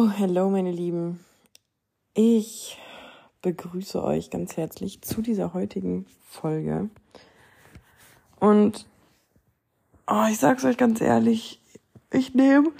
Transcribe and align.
So, 0.00 0.08
hello 0.08 0.48
meine 0.48 0.72
Lieben. 0.72 1.22
Ich 2.14 2.78
begrüße 3.42 4.02
euch 4.02 4.30
ganz 4.30 4.56
herzlich 4.56 5.02
zu 5.02 5.20
dieser 5.20 5.52
heutigen 5.52 6.06
Folge. 6.24 6.88
Und 8.38 8.86
oh, 10.06 10.24
ich 10.30 10.38
sag's 10.38 10.64
euch 10.64 10.78
ganz 10.78 11.02
ehrlich, 11.02 11.60
ich 12.10 12.32
nehme 12.32 12.70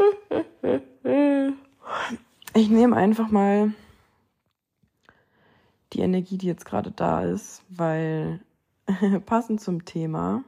ich 2.54 2.70
nehme 2.70 2.96
einfach 2.96 3.30
mal 3.30 3.72
die 5.92 6.00
Energie, 6.00 6.38
die 6.38 6.48
jetzt 6.48 6.64
gerade 6.64 6.90
da 6.90 7.22
ist, 7.22 7.62
weil 7.68 8.40
passend 9.26 9.60
zum 9.60 9.84
Thema, 9.84 10.42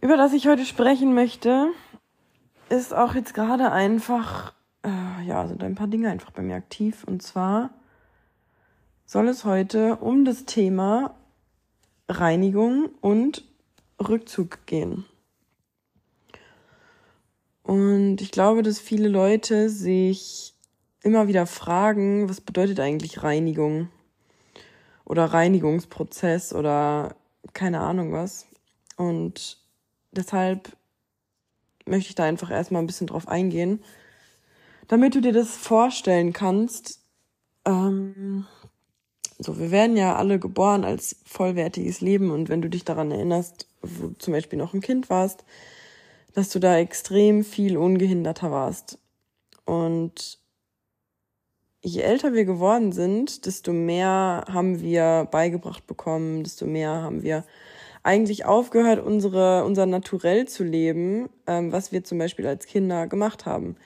über 0.00 0.16
das 0.16 0.32
ich 0.32 0.46
heute 0.46 0.64
sprechen 0.64 1.12
möchte, 1.12 1.72
ist 2.68 2.94
auch 2.94 3.14
jetzt 3.14 3.34
gerade 3.34 3.72
einfach, 3.72 4.52
äh, 4.84 5.26
ja, 5.26 5.46
sind 5.46 5.62
ein 5.62 5.74
paar 5.74 5.86
Dinge 5.86 6.10
einfach 6.10 6.30
bei 6.30 6.42
mir 6.42 6.56
aktiv. 6.56 7.04
Und 7.04 7.22
zwar 7.22 7.70
soll 9.04 9.28
es 9.28 9.44
heute 9.44 9.96
um 9.96 10.24
das 10.24 10.44
Thema 10.44 11.14
Reinigung 12.08 12.90
und 13.00 13.44
Rückzug 14.00 14.66
gehen. 14.66 15.04
Und 17.62 18.20
ich 18.20 18.30
glaube, 18.30 18.62
dass 18.62 18.78
viele 18.78 19.08
Leute 19.08 19.70
sich 19.70 20.54
immer 21.02 21.28
wieder 21.28 21.46
fragen, 21.46 22.28
was 22.28 22.40
bedeutet 22.40 22.80
eigentlich 22.80 23.22
Reinigung? 23.22 23.88
Oder 25.04 25.26
Reinigungsprozess 25.26 26.52
oder 26.52 27.14
keine 27.52 27.80
Ahnung 27.80 28.12
was. 28.12 28.46
Und 28.96 29.58
deshalb 30.10 30.76
möchte 31.86 32.10
ich 32.10 32.14
da 32.14 32.24
einfach 32.24 32.50
erstmal 32.50 32.82
ein 32.82 32.86
bisschen 32.86 33.06
drauf 33.06 33.28
eingehen, 33.28 33.82
damit 34.88 35.14
du 35.14 35.20
dir 35.20 35.32
das 35.32 35.56
vorstellen 35.56 36.32
kannst. 36.32 37.00
Ähm, 37.64 38.46
so, 39.38 39.58
wir 39.58 39.70
werden 39.70 39.96
ja 39.96 40.16
alle 40.16 40.38
geboren 40.38 40.84
als 40.84 41.16
vollwertiges 41.24 42.00
Leben 42.00 42.30
und 42.30 42.48
wenn 42.48 42.62
du 42.62 42.70
dich 42.70 42.84
daran 42.84 43.10
erinnerst, 43.10 43.68
wo 43.82 44.08
du 44.08 44.18
zum 44.18 44.32
Beispiel 44.32 44.58
noch 44.58 44.74
ein 44.74 44.80
Kind 44.80 45.10
warst, 45.10 45.44
dass 46.34 46.50
du 46.50 46.58
da 46.58 46.78
extrem 46.78 47.44
viel 47.44 47.76
ungehinderter 47.76 48.50
warst. 48.50 48.98
Und 49.64 50.38
je 51.82 52.00
älter 52.00 52.32
wir 52.32 52.44
geworden 52.44 52.92
sind, 52.92 53.46
desto 53.46 53.72
mehr 53.72 54.44
haben 54.48 54.80
wir 54.80 55.28
beigebracht 55.30 55.86
bekommen, 55.86 56.44
desto 56.44 56.66
mehr 56.66 56.90
haben 56.90 57.22
wir 57.22 57.44
eigentlich 58.06 58.44
aufgehört, 58.44 59.04
unsere, 59.04 59.64
unser 59.64 59.84
Naturell 59.84 60.46
zu 60.46 60.62
leben, 60.62 61.28
ähm, 61.46 61.72
was 61.72 61.90
wir 61.90 62.04
zum 62.04 62.18
Beispiel 62.18 62.46
als 62.46 62.66
Kinder 62.66 63.08
gemacht 63.08 63.46
haben. 63.46 63.76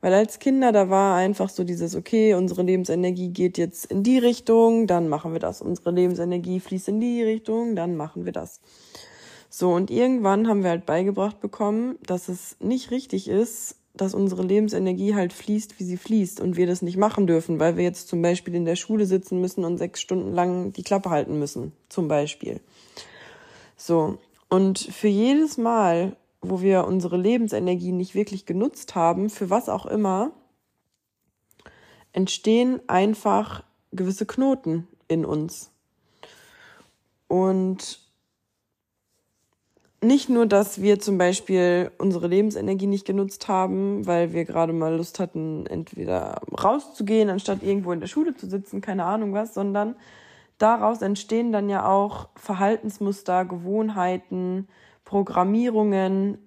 Weil 0.00 0.14
als 0.14 0.38
Kinder, 0.38 0.70
da 0.70 0.90
war 0.90 1.16
einfach 1.16 1.48
so 1.48 1.64
dieses, 1.64 1.96
okay, 1.96 2.34
unsere 2.34 2.62
Lebensenergie 2.62 3.30
geht 3.30 3.58
jetzt 3.58 3.86
in 3.86 4.02
die 4.02 4.18
Richtung, 4.18 4.86
dann 4.86 5.08
machen 5.08 5.32
wir 5.32 5.40
das. 5.40 5.60
Unsere 5.60 5.90
Lebensenergie 5.90 6.60
fließt 6.60 6.88
in 6.88 7.00
die 7.00 7.22
Richtung, 7.22 7.74
dann 7.74 7.96
machen 7.96 8.24
wir 8.24 8.32
das. 8.32 8.60
So, 9.50 9.72
und 9.72 9.90
irgendwann 9.90 10.46
haben 10.46 10.62
wir 10.62 10.70
halt 10.70 10.86
beigebracht 10.86 11.40
bekommen, 11.40 11.96
dass 12.06 12.28
es 12.28 12.56
nicht 12.60 12.90
richtig 12.90 13.28
ist, 13.28 13.76
dass 13.94 14.14
unsere 14.14 14.42
Lebensenergie 14.42 15.14
halt 15.14 15.32
fließt, 15.32 15.80
wie 15.80 15.84
sie 15.84 15.96
fließt 15.96 16.40
und 16.40 16.56
wir 16.56 16.66
das 16.66 16.82
nicht 16.82 16.96
machen 16.96 17.26
dürfen, 17.26 17.58
weil 17.58 17.76
wir 17.76 17.84
jetzt 17.84 18.08
zum 18.08 18.22
Beispiel 18.22 18.54
in 18.54 18.64
der 18.64 18.76
Schule 18.76 19.06
sitzen 19.06 19.40
müssen 19.40 19.64
und 19.64 19.78
sechs 19.78 20.00
Stunden 20.00 20.32
lang 20.32 20.72
die 20.72 20.82
Klappe 20.82 21.10
halten 21.10 21.38
müssen, 21.38 21.72
zum 21.88 22.08
Beispiel. 22.08 22.60
So. 23.86 24.16
Und 24.48 24.78
für 24.78 25.08
jedes 25.08 25.58
Mal, 25.58 26.16
wo 26.40 26.62
wir 26.62 26.86
unsere 26.86 27.18
Lebensenergie 27.18 27.92
nicht 27.92 28.14
wirklich 28.14 28.46
genutzt 28.46 28.94
haben, 28.94 29.28
für 29.28 29.50
was 29.50 29.68
auch 29.68 29.84
immer, 29.84 30.30
entstehen 32.14 32.80
einfach 32.86 33.62
gewisse 33.92 34.24
Knoten 34.24 34.88
in 35.06 35.26
uns. 35.26 35.70
Und 37.28 38.00
nicht 40.00 40.30
nur, 40.30 40.46
dass 40.46 40.80
wir 40.80 40.98
zum 40.98 41.18
Beispiel 41.18 41.90
unsere 41.98 42.28
Lebensenergie 42.28 42.86
nicht 42.86 43.06
genutzt 43.06 43.48
haben, 43.48 44.06
weil 44.06 44.32
wir 44.32 44.46
gerade 44.46 44.72
mal 44.72 44.96
Lust 44.96 45.20
hatten, 45.20 45.66
entweder 45.66 46.40
rauszugehen, 46.58 47.28
anstatt 47.28 47.62
irgendwo 47.62 47.92
in 47.92 48.00
der 48.00 48.06
Schule 48.06 48.34
zu 48.34 48.46
sitzen, 48.46 48.80
keine 48.80 49.04
Ahnung 49.04 49.34
was, 49.34 49.52
sondern 49.52 49.94
daraus 50.58 51.02
entstehen 51.02 51.52
dann 51.52 51.68
ja 51.68 51.86
auch 51.86 52.28
Verhaltensmuster, 52.36 53.44
Gewohnheiten, 53.44 54.68
Programmierungen, 55.04 56.38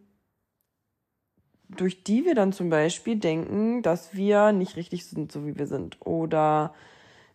durch 1.70 2.04
die 2.04 2.26
wir 2.26 2.36
dann 2.36 2.54
zum 2.54 2.70
Beispiel 2.70 3.18
denken, 3.18 3.82
dass 3.82 4.16
wir 4.16 4.52
nicht 4.52 4.76
richtig 4.76 5.06
sind, 5.06 5.32
so 5.32 5.46
wie 5.46 5.58
wir 5.58 5.68
sind. 5.68 5.98
Oder 6.06 6.74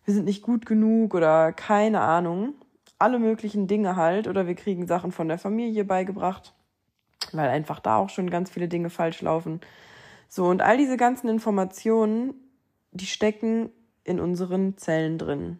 wir 0.05 0.13
sind 0.13 0.25
nicht 0.25 0.41
gut 0.41 0.65
genug 0.65 1.13
oder 1.13 1.53
keine 1.53 2.01
Ahnung. 2.01 2.55
Alle 2.97 3.19
möglichen 3.19 3.67
Dinge 3.67 3.95
halt. 3.95 4.27
Oder 4.27 4.47
wir 4.47 4.55
kriegen 4.55 4.87
Sachen 4.87 5.11
von 5.11 5.27
der 5.27 5.37
Familie 5.37 5.85
beigebracht, 5.85 6.53
weil 7.31 7.49
einfach 7.49 7.79
da 7.79 7.97
auch 7.97 8.09
schon 8.09 8.29
ganz 8.29 8.49
viele 8.49 8.67
Dinge 8.67 8.89
falsch 8.89 9.21
laufen. 9.21 9.61
So, 10.27 10.45
und 10.45 10.61
all 10.61 10.77
diese 10.77 10.97
ganzen 10.97 11.29
Informationen, 11.29 12.33
die 12.91 13.05
stecken 13.05 13.69
in 14.03 14.19
unseren 14.19 14.77
Zellen 14.77 15.17
drin. 15.17 15.59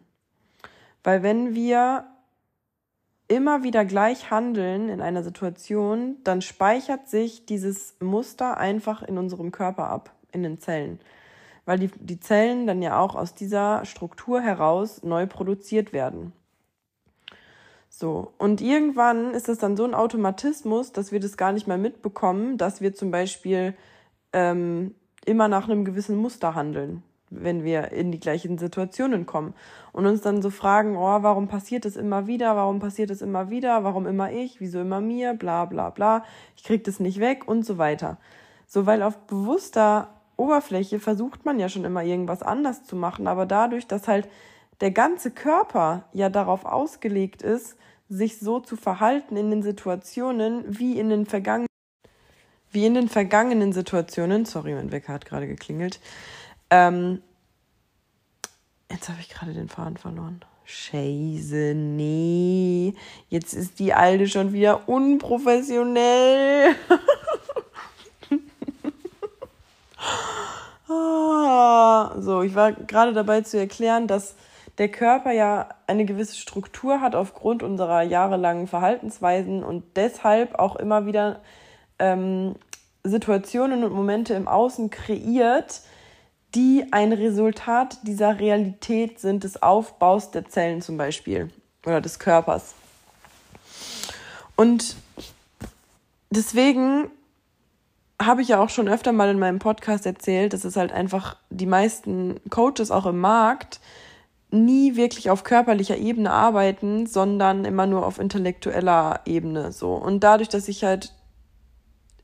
Weil 1.04 1.22
wenn 1.22 1.54
wir 1.54 2.06
immer 3.28 3.62
wieder 3.62 3.84
gleich 3.84 4.30
handeln 4.30 4.88
in 4.88 5.00
einer 5.00 5.22
Situation, 5.22 6.16
dann 6.24 6.42
speichert 6.42 7.08
sich 7.08 7.46
dieses 7.46 7.96
Muster 8.00 8.56
einfach 8.56 9.02
in 9.02 9.18
unserem 9.18 9.52
Körper 9.52 9.88
ab, 9.88 10.14
in 10.32 10.42
den 10.42 10.58
Zellen. 10.58 10.98
Weil 11.66 11.78
die, 11.78 11.90
die 11.98 12.20
Zellen 12.20 12.66
dann 12.66 12.82
ja 12.82 12.98
auch 12.98 13.14
aus 13.14 13.34
dieser 13.34 13.84
Struktur 13.84 14.40
heraus 14.40 15.02
neu 15.02 15.26
produziert 15.26 15.92
werden. 15.92 16.32
So, 17.88 18.32
und 18.38 18.60
irgendwann 18.60 19.32
ist 19.34 19.48
es 19.48 19.58
dann 19.58 19.76
so 19.76 19.84
ein 19.84 19.94
Automatismus, 19.94 20.92
dass 20.92 21.12
wir 21.12 21.20
das 21.20 21.36
gar 21.36 21.52
nicht 21.52 21.68
mehr 21.68 21.78
mitbekommen, 21.78 22.58
dass 22.58 22.80
wir 22.80 22.92
zum 22.92 23.10
Beispiel 23.10 23.74
ähm, 24.32 24.94
immer 25.24 25.48
nach 25.48 25.68
einem 25.68 25.84
gewissen 25.84 26.16
Muster 26.16 26.54
handeln 26.54 27.02
wenn 27.42 27.64
wir 27.64 27.92
in 27.92 28.12
die 28.12 28.20
gleichen 28.20 28.58
Situationen 28.58 29.26
kommen. 29.26 29.54
Und 29.92 30.06
uns 30.06 30.20
dann 30.20 30.42
so 30.42 30.50
fragen, 30.50 30.96
oh, 30.96 31.22
warum 31.22 31.48
passiert 31.48 31.84
es 31.84 31.96
immer 31.96 32.26
wieder, 32.26 32.56
warum 32.56 32.80
passiert 32.80 33.10
es 33.10 33.22
immer 33.22 33.50
wieder, 33.50 33.84
warum 33.84 34.06
immer 34.06 34.32
ich, 34.32 34.60
wieso 34.60 34.80
immer 34.80 35.00
mir, 35.00 35.34
bla 35.34 35.64
bla 35.64 35.90
bla, 35.90 36.24
ich 36.56 36.64
krieg 36.64 36.84
das 36.84 37.00
nicht 37.00 37.20
weg 37.20 37.46
und 37.46 37.64
so 37.64 37.78
weiter. 37.78 38.18
So, 38.66 38.86
weil 38.86 39.02
auf 39.02 39.18
bewusster 39.26 40.08
Oberfläche 40.36 40.98
versucht 40.98 41.44
man 41.44 41.60
ja 41.60 41.68
schon 41.68 41.84
immer 41.84 42.02
irgendwas 42.02 42.42
anders 42.42 42.84
zu 42.84 42.96
machen, 42.96 43.26
aber 43.26 43.46
dadurch, 43.46 43.86
dass 43.86 44.08
halt 44.08 44.28
der 44.80 44.90
ganze 44.90 45.30
Körper 45.30 46.04
ja 46.12 46.28
darauf 46.28 46.64
ausgelegt 46.64 47.42
ist, 47.42 47.76
sich 48.08 48.38
so 48.38 48.60
zu 48.60 48.76
verhalten 48.76 49.36
in 49.36 49.50
den 49.50 49.62
Situationen 49.62 50.64
wie 50.66 50.98
in 50.98 51.08
den 51.08 51.26
vergangenen 51.26 51.68
wie 52.74 52.86
in 52.86 52.94
den 52.94 53.08
vergangenen 53.08 53.72
Situationen, 53.72 54.44
sorry, 54.46 54.74
mein 54.74 54.90
Wecker 54.90 55.12
hat 55.12 55.24
gerade 55.24 55.46
geklingelt, 55.46 56.00
ähm, 56.70 57.22
jetzt 58.90 59.08
habe 59.08 59.20
ich 59.20 59.28
gerade 59.28 59.52
den 59.54 59.68
Faden 59.68 59.96
verloren. 59.96 60.44
Scheiße, 60.64 61.74
nee. 61.74 62.94
Jetzt 63.28 63.52
ist 63.52 63.78
die 63.78 63.92
alte 63.92 64.26
schon 64.28 64.52
wieder 64.52 64.88
unprofessionell. 64.88 66.74
ah, 70.88 72.14
so, 72.18 72.42
ich 72.42 72.54
war 72.54 72.72
gerade 72.72 73.12
dabei 73.12 73.42
zu 73.42 73.58
erklären, 73.58 74.06
dass 74.06 74.36
der 74.78 74.88
Körper 74.90 75.32
ja 75.32 75.68
eine 75.86 76.04
gewisse 76.04 76.36
Struktur 76.36 77.00
hat 77.00 77.14
aufgrund 77.14 77.62
unserer 77.62 78.02
jahrelangen 78.02 78.66
Verhaltensweisen 78.66 79.62
und 79.62 79.84
deshalb 79.96 80.58
auch 80.58 80.76
immer 80.76 81.06
wieder 81.06 81.40
ähm, 81.98 82.56
Situationen 83.04 83.84
und 83.84 83.92
Momente 83.92 84.34
im 84.34 84.48
Außen 84.48 84.90
kreiert, 84.90 85.82
die 86.54 86.86
ein 86.92 87.12
Resultat 87.12 87.98
dieser 88.02 88.38
Realität 88.38 89.18
sind 89.18 89.44
des 89.44 89.62
Aufbaus 89.62 90.30
der 90.30 90.48
Zellen 90.48 90.82
zum 90.82 90.96
Beispiel 90.96 91.50
oder 91.84 92.00
des 92.00 92.18
Körpers. 92.18 92.74
Und 94.56 94.96
deswegen 96.30 97.10
habe 98.22 98.42
ich 98.42 98.48
ja 98.48 98.60
auch 98.62 98.70
schon 98.70 98.88
öfter 98.88 99.12
mal 99.12 99.28
in 99.28 99.38
meinem 99.38 99.58
Podcast 99.58 100.06
erzählt, 100.06 100.52
dass 100.52 100.64
es 100.64 100.76
halt 100.76 100.92
einfach 100.92 101.36
die 101.50 101.66
meisten 101.66 102.40
Coaches 102.50 102.90
auch 102.90 103.06
im 103.06 103.18
Markt 103.18 103.80
nie 104.50 104.94
wirklich 104.94 105.30
auf 105.30 105.42
körperlicher 105.42 105.96
Ebene 105.96 106.30
arbeiten, 106.30 107.06
sondern 107.06 107.64
immer 107.64 107.86
nur 107.86 108.06
auf 108.06 108.20
intellektueller 108.20 109.20
Ebene 109.26 109.72
so. 109.72 109.94
Und 109.94 110.20
dadurch, 110.20 110.48
dass 110.48 110.66
sich 110.66 110.84
halt 110.84 111.12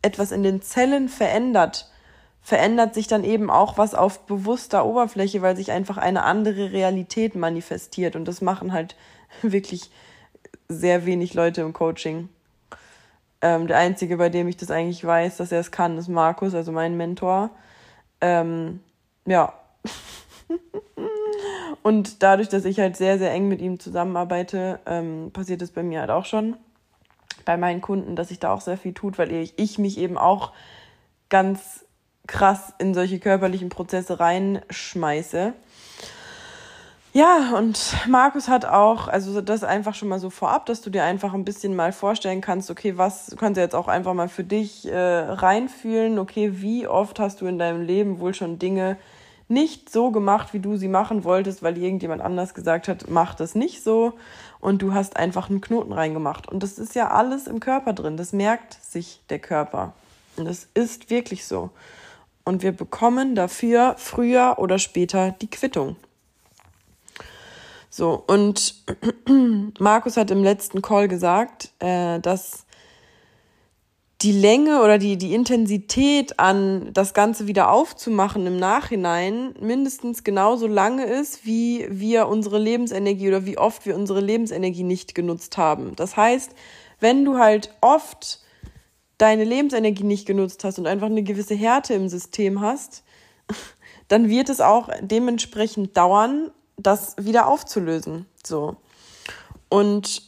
etwas 0.01 0.31
in 0.31 0.45
den 0.45 0.63
Zellen 0.63 1.09
verändert, 1.09 1.90
verändert 2.43 2.95
sich 2.95 3.07
dann 3.07 3.25
eben 3.25 3.51
auch 3.51 3.79
was 3.79 3.95
auf 3.95 4.27
bewusster 4.27 4.85
Oberfläche, 4.85 5.43
weil 5.43 5.57
sich 5.57 5.73
einfach 5.73 5.99
eine 5.99 6.25
andere 6.25 6.73
Realität 6.73 7.35
manifestiert. 7.35 8.17
Und 8.17 8.27
das 8.27 8.41
machen 8.41 8.73
halt 8.73 8.97
wirklich 9.43 9.91
sehr 10.69 11.07
wenig 11.07 11.35
Leute 11.35 11.61
im 11.61 11.73
Coaching. 11.73 12.29
Ähm, 13.43 13.67
der 13.67 13.79
Einzige, 13.79 14.17
bei 14.17 14.29
dem 14.29 14.49
ich 14.49 14.57
das 14.57 14.71
eigentlich 14.71 15.05
weiß, 15.05 15.39
dass 15.39 15.53
er 15.53 15.61
es 15.61 15.71
kann, 15.71 15.97
ist 15.97 16.09
Markus, 16.09 16.55
also 16.55 16.73
mein 16.73 16.97
Mentor. 16.97 17.51
Ähm, 18.21 18.81
ja. 19.27 19.53
Und 21.83 22.23
dadurch, 22.23 22.49
dass 22.49 22.65
ich 22.67 22.79
halt 22.79 22.97
sehr, 22.97 23.19
sehr 23.19 23.31
eng 23.33 23.49
mit 23.49 23.61
ihm 23.63 23.81
zusammenarbeite, 23.81 24.81
ähm, 24.85 25.31
passiert 25.33 25.63
es 25.63 25.71
bei 25.71 25.83
mir 25.83 26.01
halt 26.01 26.11
auch 26.11 26.27
schon 26.27 26.57
bei 27.45 27.57
meinen 27.57 27.81
Kunden, 27.81 28.17
dass 28.17 28.29
sich 28.29 28.39
da 28.39 28.53
auch 28.53 28.61
sehr 28.61 28.77
viel 28.77 28.93
tut, 28.93 29.19
weil 29.19 29.33
ich, 29.33 29.55
ich 29.59 29.79
mich 29.79 29.99
eben 29.99 30.19
auch 30.19 30.53
ganz 31.29 31.85
krass 32.31 32.73
in 32.79 32.95
solche 32.95 33.19
körperlichen 33.19 33.69
Prozesse 33.69 34.21
reinschmeiße. 34.21 35.53
Ja, 37.13 37.55
und 37.57 37.97
Markus 38.09 38.47
hat 38.47 38.65
auch, 38.65 39.09
also 39.09 39.41
das 39.41 39.65
einfach 39.65 39.97
schon 39.97 40.09
mal 40.09 40.21
so 40.21 40.31
vorab, 40.31 40.67
dass 40.67 40.81
du 40.81 40.91
dir 40.91 41.03
einfach 41.03 41.35
ein 41.35 41.45
bisschen 41.45 41.75
mal 41.75 41.93
vorstellen 41.93 42.41
kannst, 42.41 42.71
okay, 42.71 42.97
was, 42.97 43.27
du 43.27 43.37
kannst 43.37 43.57
ja 43.57 43.65
jetzt 43.65 43.75
auch 43.75 43.89
einfach 43.89 44.15
mal 44.15 44.29
für 44.29 44.45
dich 44.45 44.87
äh, 44.87 44.97
reinfühlen, 44.97 46.21
okay, 46.21 46.53
wie 46.63 46.87
oft 46.87 47.19
hast 47.19 47.41
du 47.41 47.47
in 47.47 47.59
deinem 47.59 47.83
Leben 47.83 48.21
wohl 48.21 48.33
schon 48.33 48.61
Dinge 48.61 48.97
nicht 49.49 49.91
so 49.91 50.13
gemacht, 50.13 50.55
wie 50.55 50.61
du 50.61 50.77
sie 50.77 50.87
machen 50.87 51.25
wolltest, 51.25 51.65
weil 51.65 51.77
irgendjemand 51.77 52.23
anders 52.23 52.55
gesagt 52.55 52.87
hat, 52.87 53.07
mach 53.09 53.35
das 53.35 53.57
nicht 53.57 53.83
so 53.83 54.13
und 54.61 54.81
du 54.81 54.95
hast 54.95 55.17
einfach 55.17 55.51
einen 55.51 55.61
Knoten 55.61 55.93
reingemacht. 55.93 56.49
Und 56.49 56.63
das 56.63 56.79
ist 56.79 56.95
ja 56.95 57.11
alles 57.11 57.49
im 57.49 57.59
Körper 57.59 57.93
drin, 57.93 58.17
das 58.17 58.33
merkt 58.33 58.75
sich 58.75 59.21
der 59.31 59.41
Körper. 59.41 59.95
Und 60.37 60.45
das 60.45 60.69
ist 60.75 61.11
wirklich 61.11 61.45
so. 61.45 61.71
Und 62.51 62.65
wir 62.65 62.73
bekommen 62.73 63.37
dafür 63.37 63.95
früher 63.97 64.57
oder 64.59 64.81
später 64.81 65.31
die 65.31 65.49
Quittung. 65.49 65.95
So, 67.89 68.25
und 68.27 68.75
Markus 69.79 70.17
hat 70.17 70.33
im 70.33 70.43
letzten 70.43 70.83
Call 70.83 71.07
gesagt, 71.07 71.71
äh, 71.79 72.19
dass 72.19 72.67
die 74.23 74.33
Länge 74.33 74.83
oder 74.83 74.99
die, 74.99 75.17
die 75.17 75.33
Intensität 75.33 76.41
an 76.41 76.93
das 76.93 77.15
Ganze 77.15 77.47
wieder 77.47 77.71
aufzumachen 77.71 78.45
im 78.49 78.57
Nachhinein 78.57 79.55
mindestens 79.61 80.25
genauso 80.25 80.67
lange 80.67 81.05
ist, 81.05 81.47
wie 81.47 81.87
wir 81.89 82.27
unsere 82.27 82.59
Lebensenergie 82.59 83.29
oder 83.29 83.47
wie 83.47 83.59
oft 83.59 83.87
wir 83.87 83.95
unsere 83.95 84.21
Lebensenergie 84.21 84.83
nicht 84.83 85.15
genutzt 85.15 85.57
haben. 85.57 85.95
Das 85.95 86.17
heißt, 86.17 86.51
wenn 86.99 87.25
du 87.25 87.39
halt 87.39 87.73
oft 87.81 88.41
deine 89.21 89.45
Lebensenergie 89.45 90.05
nicht 90.05 90.27
genutzt 90.27 90.65
hast 90.65 90.79
und 90.79 90.87
einfach 90.87 91.09
eine 91.09 91.23
gewisse 91.23 91.55
Härte 91.55 91.93
im 91.93 92.09
System 92.09 92.61
hast, 92.61 93.05
dann 94.09 94.29
wird 94.29 94.49
es 94.49 94.61
auch 94.61 94.89
dementsprechend 95.03 95.97
dauern, 95.97 96.51
das 96.77 97.17
wieder 97.19 97.47
aufzulösen. 97.47 98.27
So. 98.45 98.77
Und 99.69 100.23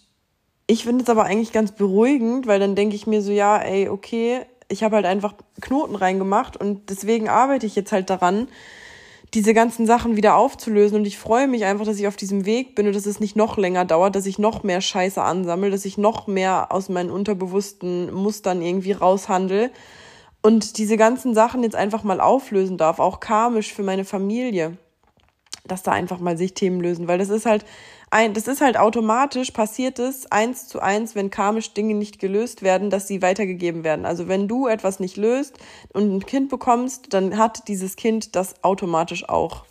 ich 0.67 0.85
finde 0.85 1.05
es 1.05 1.11
aber 1.11 1.25
eigentlich 1.25 1.53
ganz 1.53 1.73
beruhigend, 1.73 2.47
weil 2.47 2.61
dann 2.61 2.75
denke 2.75 2.95
ich 2.95 3.07
mir 3.07 3.23
so, 3.23 3.33
ja, 3.33 3.57
ey, 3.57 3.89
okay, 3.89 4.43
ich 4.69 4.83
habe 4.85 4.97
halt 4.97 5.07
einfach 5.07 5.35
Knoten 5.61 5.97
reingemacht 5.97 6.57
und 6.57 6.91
deswegen 6.91 7.29
arbeite 7.29 7.67
ich 7.67 7.75
jetzt 7.75 7.93
halt 7.93 8.11
daran, 8.11 8.49
diese 9.35 9.55
ganzen 9.55 9.87
Sachen 9.87 10.17
wieder 10.17 10.37
aufzulösen. 10.37 10.99
Und 10.99 11.07
ich 11.07 11.19
freue 11.19 11.49
mich 11.49 11.65
einfach, 11.65 11.87
dass 11.87 11.99
ich 11.99 12.07
auf 12.07 12.17
diesem 12.17 12.45
Weg 12.45 12.75
bin 12.75 12.87
und 12.87 12.95
dass 12.95 13.07
es 13.07 13.21
nicht 13.21 13.37
noch 13.37 13.57
länger 13.57 13.85
dauert, 13.85 14.15
dass 14.15 14.27
ich 14.27 14.39
noch 14.39 14.63
mehr 14.63 14.81
Scheiße 14.81 15.23
ansammle, 15.23 15.71
dass 15.71 15.85
ich 15.85 15.99
noch 15.99 16.27
mehr 16.27 16.71
aus 16.71 16.89
meinen 16.89 17.11
unterbewussten 17.11 18.13
Mustern 18.13 18.63
irgendwie 18.63 18.93
raushandle 18.93 19.71
und 20.43 20.77
diese 20.79 20.97
ganzen 20.97 21.35
Sachen 21.35 21.63
jetzt 21.63 21.77
einfach 21.77 22.03
mal 22.03 22.21
auflösen 22.21 22.77
darf, 22.77 22.99
auch 22.99 23.21
karmisch 23.21 23.73
für 23.73 23.83
meine 23.83 24.05
Familie 24.05 24.77
dass 25.65 25.83
da 25.83 25.93
einfach 25.93 26.19
mal 26.19 26.37
sich 26.37 26.55
Themen 26.55 26.81
lösen, 26.81 27.09
weil 27.09 27.19
das 27.19 27.29
ist 27.29 27.47
halt 27.47 27.65
ein, 28.13 28.35
das 28.35 28.47
ist 28.47 28.61
halt 28.61 28.77
automatisch 28.77 29.53
passiert 29.53 29.99
es 29.99 30.31
eins 30.31 30.69
zu 30.69 30.81
eins, 30.81 31.15
wenn 31.15 31.31
karmisch 31.31 31.73
Dinge 31.73 31.95
nicht 31.95 32.19
gelöst 32.19 32.63
werden, 32.63 32.91
dass 32.91 33.09
sie 33.09 33.23
weitergegeben 33.23 33.85
werden. 33.85 34.05
Also 34.05 34.29
wenn 34.29 34.49
du 34.49 34.67
etwas 34.67 35.01
nicht 35.01 35.17
löst 35.17 35.59
und 35.95 36.15
ein 36.15 36.27
Kind 36.27 36.51
bekommst, 36.51 37.15
dann 37.15 37.39
hat 37.39 37.69
dieses 37.69 37.97
Kind 37.97 38.37
das 38.37 38.63
automatisch 38.63 39.29
auch. 39.29 39.65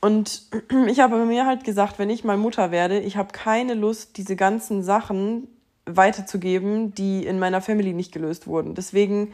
Und 0.00 0.42
ich 0.88 0.98
habe 0.98 1.24
mir 1.24 1.46
halt 1.46 1.62
gesagt, 1.62 2.00
wenn 2.00 2.10
ich 2.10 2.24
mal 2.24 2.36
Mutter 2.36 2.72
werde, 2.72 2.98
ich 2.98 3.16
habe 3.16 3.32
keine 3.32 3.74
Lust, 3.74 4.16
diese 4.16 4.34
ganzen 4.34 4.82
Sachen 4.82 5.46
weiterzugeben, 5.86 6.92
die 6.94 7.24
in 7.24 7.38
meiner 7.38 7.60
Family 7.60 7.92
nicht 7.92 8.10
gelöst 8.10 8.48
wurden. 8.48 8.74
Deswegen 8.74 9.32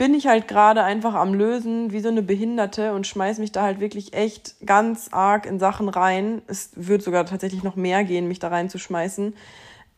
bin 0.00 0.14
ich 0.14 0.26
halt 0.26 0.48
gerade 0.48 0.82
einfach 0.82 1.12
am 1.12 1.34
Lösen 1.34 1.92
wie 1.92 2.00
so 2.00 2.08
eine 2.08 2.22
Behinderte 2.22 2.94
und 2.94 3.06
schmeiß 3.06 3.36
mich 3.36 3.52
da 3.52 3.64
halt 3.64 3.80
wirklich 3.80 4.14
echt 4.14 4.54
ganz 4.64 5.10
arg 5.12 5.44
in 5.44 5.58
Sachen 5.58 5.90
rein. 5.90 6.40
Es 6.46 6.70
wird 6.74 7.02
sogar 7.02 7.26
tatsächlich 7.26 7.62
noch 7.64 7.76
mehr 7.76 8.02
gehen, 8.04 8.26
mich 8.26 8.38
da 8.38 8.48
reinzuschmeißen. 8.48 9.36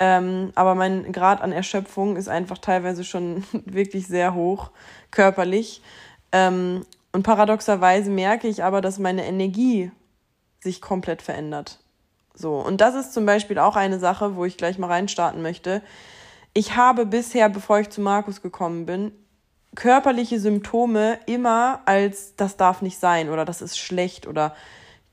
Ähm, 0.00 0.50
aber 0.56 0.75
mein 0.75 1.12
Grad 1.12 1.40
an 1.40 1.52
Erschöpfung 1.52 2.16
ist 2.16 2.26
einfach 2.28 2.58
teilweise 2.58 3.04
schon 3.04 3.44
wirklich 3.64 4.08
sehr 4.08 4.34
hoch, 4.34 4.72
körperlich. 5.12 5.82
Ähm, 6.32 6.84
und 7.12 7.22
paradoxerweise 7.22 8.10
merke 8.10 8.49
ich 8.49 8.64
aber, 8.64 8.81
dass 8.81 8.99
meine 8.99 9.25
Energie 9.25 9.93
sich 10.58 10.81
komplett 10.81 11.22
verändert. 11.22 11.78
So, 12.34 12.56
und 12.56 12.81
das 12.81 12.96
ist 12.96 13.14
zum 13.14 13.25
Beispiel 13.25 13.60
auch 13.60 13.76
eine 13.76 14.00
Sache, 14.00 14.34
wo 14.34 14.46
ich 14.46 14.56
gleich 14.56 14.78
mal 14.78 14.88
reinstarten 14.88 15.43
möchte. 15.43 15.81
Ich 16.54 16.75
habe 16.75 17.06
bisher, 17.06 17.49
bevor 17.49 17.78
ich 17.78 17.90
zu 17.90 18.00
Markus 18.00 18.43
gekommen 18.43 18.84
bin, 18.84 19.12
körperliche 19.75 20.39
Symptome 20.39 21.19
immer 21.27 21.81
als 21.87 22.37
das 22.37 22.57
darf 22.57 22.83
nicht 22.83 22.99
sein 22.99 23.31
oder 23.31 23.45
das 23.45 23.63
ist 23.63 23.79
schlecht 23.79 24.27
oder 24.27 24.55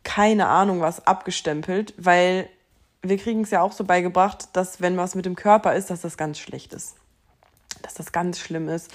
keine 0.04 0.48
Ahnung 0.48 0.82
was 0.82 1.06
abgestempelt, 1.08 1.94
weil 1.98 2.50
wir 3.02 3.18
kriegen 3.18 3.42
es 3.42 3.52
ja 3.52 3.62
auch 3.62 3.72
so 3.72 3.84
beigebracht, 3.84 4.50
dass 4.54 4.82
wenn 4.82 4.98
was 4.98 5.16
mit 5.16 5.26
dem 5.26 5.36
Körper 5.36 5.74
ist, 5.76 5.90
dass 5.90 6.02
das 6.02 6.18
ganz 6.18 6.40
schlecht 6.40 6.74
ist. 6.74 6.96
Dass 7.82 7.94
das 7.94 8.12
ganz 8.12 8.40
schlimm 8.40 8.68
ist. 8.68 8.92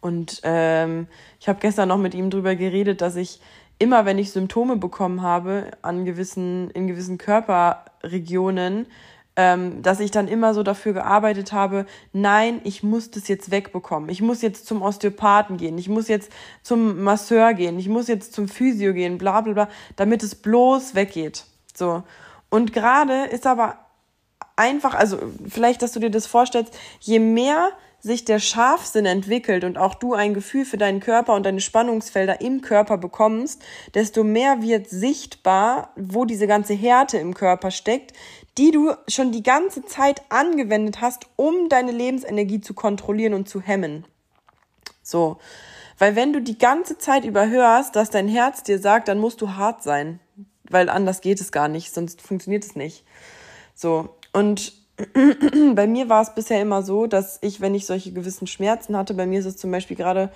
Und 0.00 0.40
ähm, 0.44 1.08
ich 1.40 1.48
habe 1.48 1.58
gestern 1.58 1.88
noch 1.88 1.98
mit 1.98 2.14
ihm 2.14 2.30
drüber 2.30 2.54
geredet, 2.54 3.00
dass 3.00 3.16
ich 3.16 3.40
immer, 3.80 4.04
wenn 4.04 4.18
ich 4.18 4.30
Symptome 4.30 4.76
bekommen 4.76 5.22
habe 5.22 5.72
an 5.82 6.04
gewissen, 6.04 6.70
in 6.70 6.86
gewissen 6.86 7.18
Körperregionen, 7.18 8.86
ähm, 9.38 9.82
dass 9.82 10.00
ich 10.00 10.10
dann 10.10 10.26
immer 10.26 10.52
so 10.52 10.64
dafür 10.64 10.92
gearbeitet 10.92 11.52
habe, 11.52 11.86
nein, 12.12 12.60
ich 12.64 12.82
muss 12.82 13.12
das 13.12 13.28
jetzt 13.28 13.52
wegbekommen. 13.52 14.10
Ich 14.10 14.20
muss 14.20 14.42
jetzt 14.42 14.66
zum 14.66 14.82
Osteopathen 14.82 15.58
gehen, 15.58 15.78
ich 15.78 15.88
muss 15.88 16.08
jetzt 16.08 16.32
zum 16.64 17.04
Masseur 17.04 17.54
gehen, 17.54 17.78
ich 17.78 17.88
muss 17.88 18.08
jetzt 18.08 18.32
zum 18.32 18.48
Physio 18.48 18.92
gehen, 18.92 19.16
bla 19.16 19.40
bla 19.40 19.52
bla, 19.52 19.68
damit 19.94 20.24
es 20.24 20.34
bloß 20.34 20.96
weggeht. 20.96 21.44
So. 21.72 22.02
Und 22.50 22.72
gerade 22.72 23.26
ist 23.26 23.46
aber 23.46 23.78
einfach, 24.56 24.94
also 24.94 25.18
vielleicht, 25.48 25.82
dass 25.82 25.92
du 25.92 26.00
dir 26.00 26.10
das 26.10 26.26
vorstellst, 26.26 26.76
je 26.98 27.20
mehr 27.20 27.70
sich 28.00 28.24
der 28.24 28.38
Scharfsinn 28.38 29.06
entwickelt 29.06 29.64
und 29.64 29.76
auch 29.76 29.94
du 29.94 30.14
ein 30.14 30.34
Gefühl 30.34 30.64
für 30.64 30.78
deinen 30.78 31.00
Körper 31.00 31.34
und 31.34 31.44
deine 31.44 31.60
Spannungsfelder 31.60 32.40
im 32.40 32.60
Körper 32.60 32.96
bekommst, 32.96 33.62
desto 33.94 34.22
mehr 34.22 34.62
wird 34.62 34.88
sichtbar, 34.88 35.92
wo 35.96 36.24
diese 36.24 36.46
ganze 36.46 36.74
Härte 36.74 37.18
im 37.18 37.34
Körper 37.34 37.70
steckt, 37.70 38.12
die 38.58 38.72
du 38.72 38.92
schon 39.06 39.30
die 39.30 39.42
ganze 39.42 39.84
Zeit 39.84 40.22
angewendet 40.28 41.00
hast, 41.00 41.26
um 41.36 41.68
deine 41.68 41.92
Lebensenergie 41.92 42.60
zu 42.60 42.74
kontrollieren 42.74 43.34
und 43.34 43.48
zu 43.48 43.60
hemmen. 43.60 44.04
So. 45.02 45.38
Weil 45.98 46.16
wenn 46.16 46.32
du 46.32 46.42
die 46.42 46.58
ganze 46.58 46.98
Zeit 46.98 47.24
überhörst, 47.24 47.96
dass 47.96 48.10
dein 48.10 48.28
Herz 48.28 48.62
dir 48.62 48.78
sagt, 48.78 49.08
dann 49.08 49.18
musst 49.18 49.40
du 49.40 49.50
hart 49.50 49.82
sein. 49.82 50.20
Weil 50.68 50.88
anders 50.88 51.20
geht 51.20 51.40
es 51.40 51.50
gar 51.50 51.68
nicht, 51.68 51.94
sonst 51.94 52.20
funktioniert 52.20 52.64
es 52.64 52.76
nicht. 52.76 53.04
So. 53.74 54.10
Und 54.32 54.74
bei 55.74 55.86
mir 55.86 56.08
war 56.08 56.22
es 56.22 56.34
bisher 56.34 56.60
immer 56.60 56.82
so, 56.82 57.06
dass 57.06 57.38
ich, 57.42 57.60
wenn 57.60 57.74
ich 57.74 57.86
solche 57.86 58.12
gewissen 58.12 58.46
Schmerzen 58.46 58.96
hatte, 58.96 59.14
bei 59.14 59.26
mir 59.26 59.38
ist 59.38 59.46
es 59.46 59.56
zum 59.56 59.70
Beispiel 59.70 59.96
gerade 59.96 60.30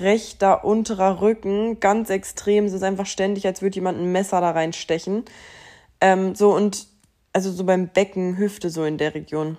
rechter 0.00 0.64
unterer 0.64 1.20
Rücken 1.20 1.78
ganz 1.78 2.10
extrem. 2.10 2.64
Es 2.64 2.72
ist 2.72 2.82
einfach 2.82 3.06
ständig, 3.06 3.46
als 3.46 3.62
würde 3.62 3.76
jemand 3.76 3.98
ein 3.98 4.12
Messer 4.12 4.40
da 4.40 4.50
reinstechen. 4.50 5.24
Ähm, 6.00 6.34
so 6.34 6.54
und 6.54 6.89
also 7.32 7.50
so 7.52 7.64
beim 7.64 7.88
Becken, 7.88 8.36
Hüfte, 8.36 8.70
so 8.70 8.84
in 8.84 8.98
der 8.98 9.14
Region. 9.14 9.56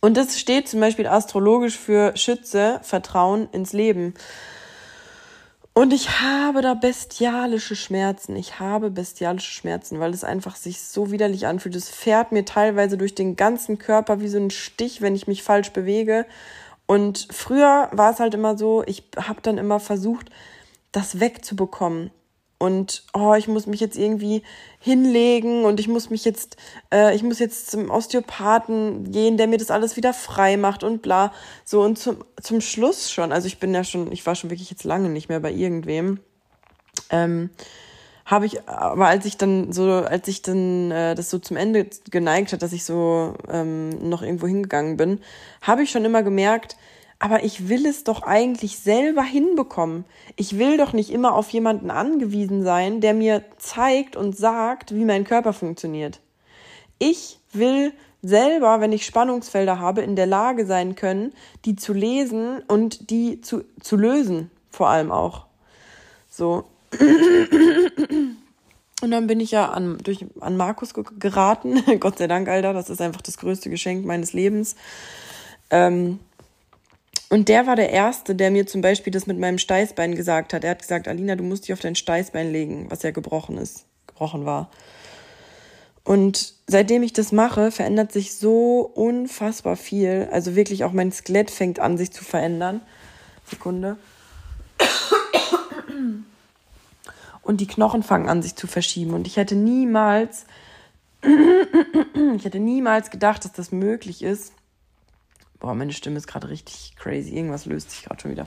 Und 0.00 0.16
das 0.16 0.38
steht 0.38 0.68
zum 0.68 0.80
Beispiel 0.80 1.06
astrologisch 1.06 1.76
für 1.76 2.16
Schütze, 2.16 2.80
Vertrauen 2.82 3.48
ins 3.52 3.72
Leben. 3.72 4.14
Und 5.72 5.92
ich 5.92 6.20
habe 6.20 6.60
da 6.60 6.74
bestialische 6.74 7.76
Schmerzen. 7.76 8.34
Ich 8.34 8.58
habe 8.58 8.90
bestialische 8.90 9.52
Schmerzen, 9.52 10.00
weil 10.00 10.12
es 10.12 10.24
einfach 10.24 10.56
sich 10.56 10.82
so 10.82 11.12
widerlich 11.12 11.46
anfühlt. 11.46 11.76
Es 11.76 11.88
fährt 11.88 12.32
mir 12.32 12.44
teilweise 12.44 12.98
durch 12.98 13.14
den 13.14 13.36
ganzen 13.36 13.78
Körper 13.78 14.20
wie 14.20 14.28
so 14.28 14.38
ein 14.38 14.50
Stich, 14.50 15.02
wenn 15.02 15.14
ich 15.14 15.28
mich 15.28 15.42
falsch 15.42 15.72
bewege. 15.72 16.26
Und 16.86 17.28
früher 17.30 17.90
war 17.92 18.12
es 18.12 18.18
halt 18.18 18.34
immer 18.34 18.58
so, 18.58 18.82
ich 18.86 19.04
habe 19.16 19.40
dann 19.40 19.58
immer 19.58 19.78
versucht, 19.78 20.30
das 20.90 21.20
wegzubekommen 21.20 22.10
und 22.58 23.04
oh, 23.14 23.34
ich 23.34 23.46
muss 23.46 23.66
mich 23.66 23.80
jetzt 23.80 23.96
irgendwie 23.96 24.42
hinlegen 24.80 25.64
und 25.64 25.78
ich 25.78 25.86
muss 25.86 26.10
mich 26.10 26.24
jetzt, 26.24 26.56
äh, 26.92 27.14
ich 27.14 27.22
muss 27.22 27.38
jetzt 27.38 27.70
zum 27.70 27.88
Osteopathen 27.88 29.12
gehen, 29.12 29.36
der 29.36 29.46
mir 29.46 29.58
das 29.58 29.70
alles 29.70 29.96
wieder 29.96 30.12
frei 30.12 30.56
macht 30.56 30.82
und 30.82 31.00
bla. 31.00 31.32
So 31.64 31.82
und 31.82 31.98
zum, 31.98 32.24
zum 32.42 32.60
Schluss 32.60 33.12
schon, 33.12 33.32
also 33.32 33.46
ich 33.46 33.58
bin 33.58 33.72
ja 33.74 33.84
schon, 33.84 34.10
ich 34.10 34.26
war 34.26 34.34
schon 34.34 34.50
wirklich 34.50 34.70
jetzt 34.70 34.84
lange 34.84 35.08
nicht 35.08 35.28
mehr 35.28 35.40
bei 35.40 35.52
irgendwem, 35.52 36.18
ähm, 37.10 37.50
habe 38.24 38.44
ich, 38.44 38.68
aber 38.68 39.06
als 39.06 39.24
ich 39.24 39.38
dann 39.38 39.72
so, 39.72 39.90
als 39.90 40.28
ich 40.28 40.42
dann 40.42 40.90
äh, 40.90 41.14
das 41.14 41.30
so 41.30 41.38
zum 41.38 41.56
Ende 41.56 41.88
geneigt 42.10 42.52
hat, 42.52 42.60
dass 42.60 42.72
ich 42.72 42.84
so 42.84 43.34
ähm, 43.50 44.10
noch 44.10 44.22
irgendwo 44.22 44.46
hingegangen 44.46 44.96
bin, 44.96 45.20
habe 45.62 45.82
ich 45.82 45.90
schon 45.90 46.04
immer 46.04 46.22
gemerkt, 46.22 46.76
aber 47.18 47.42
ich 47.42 47.68
will 47.68 47.86
es 47.86 48.04
doch 48.04 48.22
eigentlich 48.22 48.78
selber 48.78 49.22
hinbekommen. 49.22 50.04
Ich 50.36 50.58
will 50.58 50.76
doch 50.76 50.92
nicht 50.92 51.10
immer 51.10 51.34
auf 51.34 51.50
jemanden 51.50 51.90
angewiesen 51.90 52.62
sein, 52.62 53.00
der 53.00 53.14
mir 53.14 53.44
zeigt 53.58 54.14
und 54.16 54.36
sagt, 54.36 54.94
wie 54.94 55.04
mein 55.04 55.24
Körper 55.24 55.52
funktioniert. 55.52 56.20
Ich 56.98 57.40
will 57.52 57.92
selber, 58.22 58.80
wenn 58.80 58.92
ich 58.92 59.04
Spannungsfelder 59.04 59.78
habe, 59.78 60.02
in 60.02 60.16
der 60.16 60.26
Lage 60.26 60.66
sein 60.66 60.94
können, 60.94 61.32
die 61.64 61.76
zu 61.76 61.92
lesen 61.92 62.62
und 62.68 63.10
die 63.10 63.40
zu, 63.40 63.64
zu 63.80 63.96
lösen, 63.96 64.50
vor 64.70 64.88
allem 64.88 65.10
auch. 65.10 65.46
So. 66.30 66.64
Und 69.00 69.10
dann 69.12 69.26
bin 69.28 69.40
ich 69.40 69.52
ja 69.52 69.70
an, 69.70 69.98
durch, 69.98 70.24
an 70.40 70.56
Markus 70.56 70.92
geraten. 71.18 71.82
Gott 72.00 72.18
sei 72.18 72.26
Dank, 72.26 72.48
Alter, 72.48 72.72
das 72.72 72.90
ist 72.90 73.00
einfach 73.00 73.22
das 73.22 73.38
größte 73.38 73.70
Geschenk 73.70 74.04
meines 74.04 74.32
Lebens. 74.32 74.74
Ähm, 75.70 76.18
und 77.30 77.48
der 77.48 77.66
war 77.66 77.76
der 77.76 77.90
Erste, 77.90 78.34
der 78.34 78.50
mir 78.50 78.66
zum 78.66 78.80
Beispiel 78.80 79.12
das 79.12 79.26
mit 79.26 79.38
meinem 79.38 79.58
Steißbein 79.58 80.14
gesagt 80.14 80.54
hat. 80.54 80.64
Er 80.64 80.70
hat 80.70 80.80
gesagt, 80.80 81.08
Alina, 81.08 81.36
du 81.36 81.44
musst 81.44 81.64
dich 81.64 81.72
auf 81.74 81.80
dein 81.80 81.94
Steißbein 81.94 82.50
legen, 82.50 82.86
was 82.88 83.02
ja 83.02 83.10
gebrochen 83.10 83.58
ist, 83.58 83.84
gebrochen 84.06 84.46
war. 84.46 84.70
Und 86.04 86.54
seitdem 86.66 87.02
ich 87.02 87.12
das 87.12 87.32
mache, 87.32 87.70
verändert 87.70 88.12
sich 88.12 88.34
so 88.34 88.80
unfassbar 88.80 89.76
viel. 89.76 90.26
Also 90.32 90.56
wirklich 90.56 90.84
auch 90.84 90.92
mein 90.92 91.12
Skelett 91.12 91.50
fängt 91.50 91.80
an, 91.80 91.98
sich 91.98 92.12
zu 92.12 92.24
verändern. 92.24 92.80
Sekunde. 93.44 93.98
Und 97.42 97.60
die 97.60 97.66
Knochen 97.66 98.02
fangen 98.02 98.28
an, 98.28 98.40
sich 98.40 98.56
zu 98.56 98.66
verschieben. 98.66 99.12
Und 99.12 99.26
ich 99.26 99.36
hätte 99.36 99.54
niemals, 99.54 100.46
ich 102.36 102.44
hätte 102.44 102.58
niemals 102.58 103.10
gedacht, 103.10 103.44
dass 103.44 103.52
das 103.52 103.70
möglich 103.70 104.22
ist. 104.22 104.54
Boah, 105.60 105.74
meine 105.74 105.92
Stimme 105.92 106.18
ist 106.18 106.26
gerade 106.26 106.48
richtig 106.48 106.94
crazy. 106.96 107.34
Irgendwas 107.34 107.66
löst 107.66 107.90
sich 107.90 108.02
gerade 108.02 108.20
schon 108.20 108.30
wieder. 108.30 108.46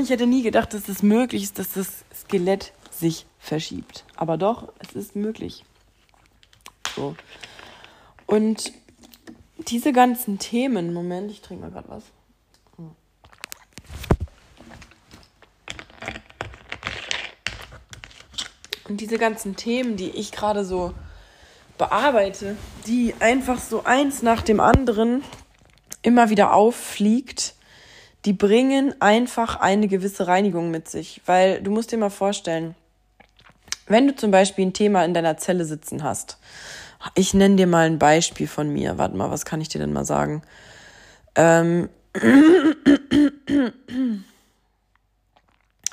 Ich 0.00 0.10
hätte 0.10 0.26
nie 0.26 0.42
gedacht, 0.42 0.74
dass 0.74 0.88
es 0.88 1.02
möglich 1.02 1.42
ist, 1.42 1.58
dass 1.58 1.72
das 1.72 2.04
Skelett 2.14 2.72
sich 2.90 3.26
verschiebt. 3.38 4.04
Aber 4.16 4.36
doch, 4.36 4.72
es 4.78 4.94
ist 4.94 5.16
möglich. 5.16 5.64
So. 6.94 7.14
Und 8.26 8.72
diese 9.68 9.92
ganzen 9.92 10.38
Themen, 10.38 10.92
Moment, 10.92 11.30
ich 11.30 11.40
trinke 11.40 11.64
mal 11.64 11.70
gerade 11.70 11.88
was. 11.88 12.04
Und 18.88 19.00
diese 19.00 19.18
ganzen 19.18 19.56
Themen, 19.56 19.96
die 19.96 20.10
ich 20.10 20.30
gerade 20.30 20.64
so 20.64 20.94
bearbeite, 21.78 22.56
die 22.86 23.14
einfach 23.20 23.58
so 23.58 23.84
eins 23.84 24.22
nach 24.22 24.42
dem 24.42 24.60
anderen 24.60 25.22
immer 26.02 26.30
wieder 26.30 26.52
auffliegt, 26.52 27.54
die 28.24 28.32
bringen 28.32 28.94
einfach 29.00 29.60
eine 29.60 29.88
gewisse 29.88 30.26
Reinigung 30.26 30.70
mit 30.70 30.88
sich. 30.88 31.20
Weil 31.26 31.62
du 31.62 31.70
musst 31.70 31.92
dir 31.92 31.98
mal 31.98 32.10
vorstellen, 32.10 32.74
wenn 33.86 34.08
du 34.08 34.16
zum 34.16 34.30
Beispiel 34.30 34.66
ein 34.66 34.72
Thema 34.72 35.04
in 35.04 35.14
deiner 35.14 35.36
Zelle 35.36 35.64
sitzen 35.64 36.02
hast, 36.02 36.38
ich 37.14 37.34
nenne 37.34 37.56
dir 37.56 37.66
mal 37.66 37.86
ein 37.86 37.98
Beispiel 37.98 38.48
von 38.48 38.68
mir. 38.68 38.98
Warte 38.98 39.16
mal, 39.16 39.30
was 39.30 39.44
kann 39.44 39.60
ich 39.60 39.68
dir 39.68 39.78
denn 39.78 39.92
mal 39.92 40.04
sagen? 40.04 40.42
Ähm, 41.36 41.88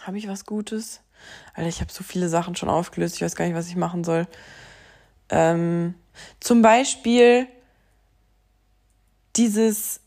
habe 0.02 0.18
ich 0.18 0.28
was 0.28 0.46
Gutes? 0.46 1.02
Alter, 1.54 1.70
ich 1.70 1.82
habe 1.82 1.92
so 1.92 2.04
viele 2.04 2.30
Sachen 2.30 2.56
schon 2.56 2.70
aufgelöst, 2.70 3.16
ich 3.16 3.22
weiß 3.22 3.36
gar 3.36 3.46
nicht, 3.46 3.56
was 3.56 3.68
ich 3.68 3.76
machen 3.76 4.04
soll. 4.04 4.28
Ähm, 5.30 5.96
zum 6.40 6.62
Beispiel 6.62 7.48
dieses, 9.36 10.00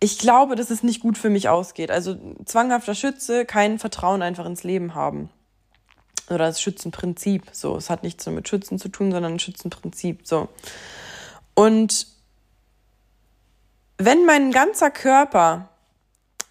ich 0.00 0.18
glaube, 0.18 0.56
dass 0.56 0.70
es 0.70 0.82
nicht 0.82 1.00
gut 1.00 1.16
für 1.16 1.30
mich 1.30 1.48
ausgeht. 1.48 1.90
Also 1.90 2.16
zwanghafter 2.44 2.94
Schütze, 2.94 3.44
kein 3.44 3.78
Vertrauen 3.78 4.22
einfach 4.22 4.46
ins 4.46 4.62
Leben 4.62 4.94
haben 4.94 5.30
oder 6.28 6.38
das 6.38 6.60
Schützenprinzip. 6.60 7.44
So, 7.52 7.76
es 7.76 7.88
hat 7.90 8.02
nichts 8.02 8.26
mit 8.26 8.48
Schützen 8.48 8.78
zu 8.78 8.88
tun, 8.88 9.12
sondern 9.12 9.38
Schützenprinzip. 9.38 10.26
So. 10.26 10.48
Und 11.54 12.06
wenn 13.98 14.26
mein 14.26 14.50
ganzer 14.50 14.90
Körper 14.90 15.70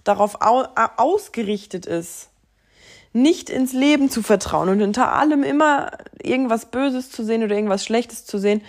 darauf 0.04 0.38
ausgerichtet 0.42 1.86
ist, 1.86 2.30
nicht 3.16 3.50
ins 3.50 3.72
Leben 3.72 4.10
zu 4.10 4.22
vertrauen 4.22 4.70
und 4.70 4.80
hinter 4.80 5.14
allem 5.14 5.44
immer 5.44 5.92
irgendwas 6.22 6.66
Böses 6.66 7.12
zu 7.12 7.24
sehen 7.24 7.44
oder 7.44 7.56
irgendwas 7.56 7.86
Schlechtes 7.86 8.26
zu 8.26 8.38
sehen 8.38 8.62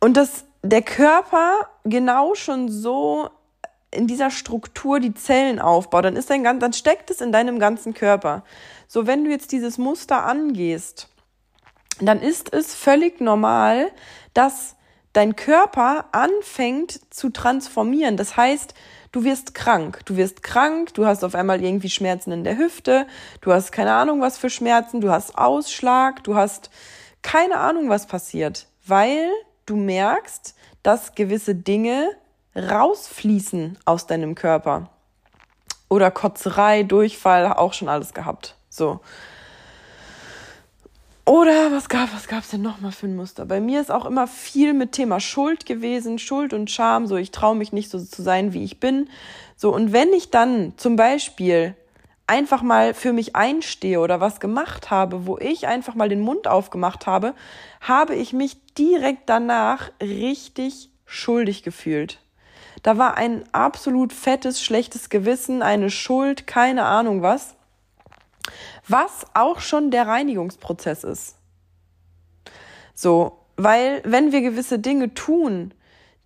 und 0.00 0.16
dass 0.16 0.44
der 0.62 0.82
Körper 0.82 1.68
genau 1.84 2.34
schon 2.34 2.68
so 2.68 3.28
in 3.90 4.06
dieser 4.06 4.30
Struktur 4.30 5.00
die 5.00 5.14
Zellen 5.14 5.58
aufbaut, 5.58 6.04
dann 6.04 6.16
ist 6.16 6.30
dein 6.30 6.44
ganz, 6.44 6.60
dann 6.60 6.72
steckt 6.72 7.10
es 7.10 7.20
in 7.20 7.32
deinem 7.32 7.58
ganzen 7.58 7.92
Körper. 7.92 8.44
So, 8.86 9.06
wenn 9.06 9.24
du 9.24 9.30
jetzt 9.30 9.52
dieses 9.52 9.78
Muster 9.78 10.24
angehst, 10.24 11.08
dann 12.00 12.20
ist 12.20 12.52
es 12.52 12.74
völlig 12.74 13.20
normal, 13.20 13.90
dass 14.32 14.76
dein 15.12 15.36
Körper 15.36 16.06
anfängt 16.12 17.00
zu 17.12 17.30
transformieren. 17.30 18.16
Das 18.16 18.36
heißt, 18.36 18.74
du 19.14 19.22
wirst 19.22 19.54
krank. 19.54 20.00
Du 20.06 20.16
wirst 20.16 20.42
krank, 20.42 20.92
du 20.94 21.06
hast 21.06 21.22
auf 21.22 21.36
einmal 21.36 21.62
irgendwie 21.62 21.88
Schmerzen 21.88 22.32
in 22.32 22.42
der 22.42 22.58
Hüfte, 22.58 23.06
du 23.40 23.52
hast 23.52 23.70
keine 23.70 23.92
Ahnung, 23.94 24.20
was 24.20 24.38
für 24.38 24.50
Schmerzen, 24.50 25.00
du 25.00 25.10
hast 25.10 25.38
Ausschlag, 25.38 26.24
du 26.24 26.34
hast 26.34 26.68
keine 27.22 27.58
Ahnung, 27.58 27.88
was 27.88 28.06
passiert, 28.06 28.66
weil 28.86 29.30
du 29.66 29.76
merkst, 29.76 30.56
dass 30.82 31.14
gewisse 31.14 31.54
Dinge 31.54 32.10
rausfließen 32.56 33.78
aus 33.84 34.08
deinem 34.08 34.34
Körper. 34.34 34.90
Oder 35.88 36.10
Kotzerei, 36.10 36.82
Durchfall, 36.82 37.46
auch 37.52 37.72
schon 37.72 37.88
alles 37.88 38.14
gehabt. 38.14 38.56
So. 38.68 39.00
Oder 41.26 41.72
was 41.72 41.88
gab 41.88 42.14
was 42.14 42.28
gab's 42.28 42.50
denn 42.50 42.60
noch 42.60 42.80
mal 42.80 42.92
für 42.92 43.06
ein 43.06 43.16
Muster? 43.16 43.46
Bei 43.46 43.58
mir 43.58 43.80
ist 43.80 43.90
auch 43.90 44.04
immer 44.04 44.26
viel 44.26 44.74
mit 44.74 44.92
Thema 44.92 45.20
Schuld 45.20 45.64
gewesen, 45.64 46.18
Schuld 46.18 46.52
und 46.52 46.70
Scham. 46.70 47.06
So, 47.06 47.16
ich 47.16 47.30
traue 47.30 47.56
mich 47.56 47.72
nicht 47.72 47.90
so 47.90 47.98
zu 47.98 48.22
sein, 48.22 48.52
wie 48.52 48.62
ich 48.62 48.78
bin. 48.78 49.08
So 49.56 49.74
und 49.74 49.94
wenn 49.94 50.12
ich 50.12 50.30
dann 50.30 50.74
zum 50.76 50.96
Beispiel 50.96 51.74
einfach 52.26 52.60
mal 52.60 52.92
für 52.92 53.14
mich 53.14 53.36
einstehe 53.36 54.00
oder 54.00 54.20
was 54.20 54.38
gemacht 54.38 54.90
habe, 54.90 55.26
wo 55.26 55.38
ich 55.38 55.66
einfach 55.66 55.94
mal 55.94 56.10
den 56.10 56.20
Mund 56.20 56.46
aufgemacht 56.46 57.06
habe, 57.06 57.34
habe 57.80 58.14
ich 58.14 58.34
mich 58.34 58.58
direkt 58.74 59.30
danach 59.30 59.90
richtig 60.02 60.90
schuldig 61.06 61.62
gefühlt. 61.62 62.18
Da 62.82 62.98
war 62.98 63.16
ein 63.16 63.44
absolut 63.52 64.12
fettes, 64.12 64.62
schlechtes 64.62 65.08
Gewissen, 65.08 65.62
eine 65.62 65.88
Schuld, 65.88 66.46
keine 66.46 66.84
Ahnung 66.84 67.22
was 67.22 67.54
was 68.88 69.26
auch 69.34 69.60
schon 69.60 69.90
der 69.90 70.06
Reinigungsprozess 70.06 71.04
ist. 71.04 71.36
So, 72.94 73.38
weil 73.56 74.02
wenn 74.04 74.32
wir 74.32 74.40
gewisse 74.40 74.78
Dinge 74.78 75.14
tun, 75.14 75.72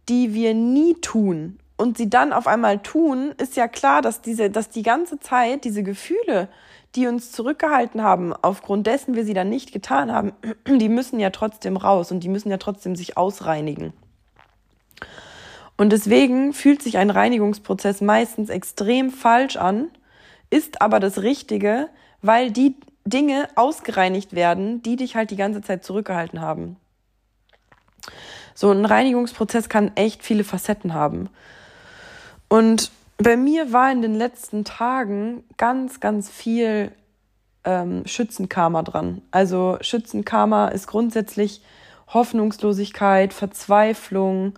die 0.08 0.34
wir 0.34 0.54
nie 0.54 0.94
tun 0.94 1.58
und 1.76 1.96
sie 1.96 2.10
dann 2.10 2.32
auf 2.32 2.46
einmal 2.46 2.78
tun, 2.80 3.34
ist 3.38 3.56
ja 3.56 3.68
klar, 3.68 4.02
dass 4.02 4.20
diese, 4.20 4.50
dass 4.50 4.70
die 4.70 4.82
ganze 4.82 5.20
Zeit 5.20 5.64
diese 5.64 5.82
Gefühle, 5.82 6.48
die 6.94 7.06
uns 7.06 7.32
zurückgehalten 7.32 8.02
haben, 8.02 8.32
aufgrund 8.32 8.86
dessen 8.86 9.14
wir 9.14 9.24
sie 9.24 9.34
dann 9.34 9.50
nicht 9.50 9.72
getan 9.72 10.12
haben, 10.12 10.32
die 10.66 10.88
müssen 10.88 11.20
ja 11.20 11.30
trotzdem 11.30 11.76
raus 11.76 12.10
und 12.10 12.20
die 12.20 12.28
müssen 12.28 12.50
ja 12.50 12.56
trotzdem 12.56 12.96
sich 12.96 13.16
ausreinigen. 13.16 13.92
Und 15.76 15.90
deswegen 15.90 16.52
fühlt 16.52 16.82
sich 16.82 16.98
ein 16.98 17.10
Reinigungsprozess 17.10 18.00
meistens 18.00 18.50
extrem 18.50 19.10
falsch 19.10 19.56
an, 19.56 19.88
ist 20.50 20.82
aber 20.82 20.98
das 20.98 21.22
Richtige, 21.22 21.88
weil 22.22 22.50
die 22.50 22.74
Dinge 23.04 23.48
ausgereinigt 23.54 24.34
werden, 24.34 24.82
die 24.82 24.96
dich 24.96 25.16
halt 25.16 25.30
die 25.30 25.36
ganze 25.36 25.62
Zeit 25.62 25.84
zurückgehalten 25.84 26.40
haben. 26.40 26.76
So 28.54 28.70
ein 28.70 28.84
Reinigungsprozess 28.84 29.68
kann 29.68 29.92
echt 29.94 30.22
viele 30.22 30.44
Facetten 30.44 30.94
haben. 30.94 31.28
Und 32.48 32.90
bei 33.18 33.36
mir 33.36 33.72
war 33.72 33.90
in 33.90 34.02
den 34.02 34.14
letzten 34.14 34.64
Tagen 34.64 35.44
ganz, 35.56 36.00
ganz 36.00 36.30
viel 36.30 36.92
ähm, 37.64 38.06
Schützenkarma 38.06 38.82
dran. 38.82 39.22
Also 39.30 39.78
Schützenkarma 39.80 40.68
ist 40.68 40.86
grundsätzlich 40.86 41.62
Hoffnungslosigkeit, 42.08 43.32
Verzweiflung, 43.34 44.54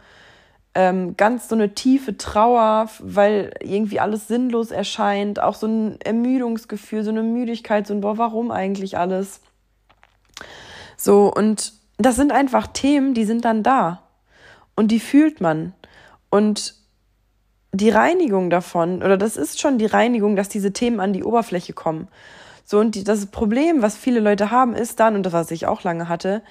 ähm, 0.74 1.16
ganz 1.16 1.48
so 1.48 1.54
eine 1.54 1.74
tiefe 1.74 2.16
Trauer, 2.16 2.88
weil 3.00 3.52
irgendwie 3.60 4.00
alles 4.00 4.28
sinnlos 4.28 4.70
erscheint, 4.70 5.40
auch 5.40 5.54
so 5.54 5.66
ein 5.66 6.00
Ermüdungsgefühl, 6.00 7.02
so 7.02 7.10
eine 7.10 7.22
Müdigkeit, 7.22 7.86
so 7.86 7.94
ein 7.94 8.00
Boah, 8.00 8.18
warum 8.18 8.50
eigentlich 8.50 8.96
alles? 8.96 9.40
So, 10.96 11.32
und 11.32 11.72
das 11.98 12.16
sind 12.16 12.32
einfach 12.32 12.68
Themen, 12.68 13.14
die 13.14 13.24
sind 13.24 13.44
dann 13.44 13.62
da 13.62 14.02
und 14.76 14.88
die 14.88 15.00
fühlt 15.00 15.40
man. 15.40 15.74
Und 16.30 16.74
die 17.72 17.90
Reinigung 17.90 18.50
davon, 18.50 19.02
oder 19.02 19.16
das 19.16 19.36
ist 19.36 19.60
schon 19.60 19.78
die 19.78 19.86
Reinigung, 19.86 20.36
dass 20.36 20.48
diese 20.48 20.72
Themen 20.72 21.00
an 21.00 21.12
die 21.12 21.24
Oberfläche 21.24 21.72
kommen. 21.72 22.08
So, 22.64 22.78
und 22.78 22.94
die, 22.94 23.02
das 23.02 23.26
Problem, 23.26 23.82
was 23.82 23.96
viele 23.96 24.20
Leute 24.20 24.50
haben, 24.50 24.74
ist 24.74 25.00
dann, 25.00 25.16
und 25.16 25.24
das, 25.24 25.32
was 25.32 25.50
ich 25.50 25.66
auch 25.66 25.82
lange 25.82 26.08
hatte, 26.08 26.42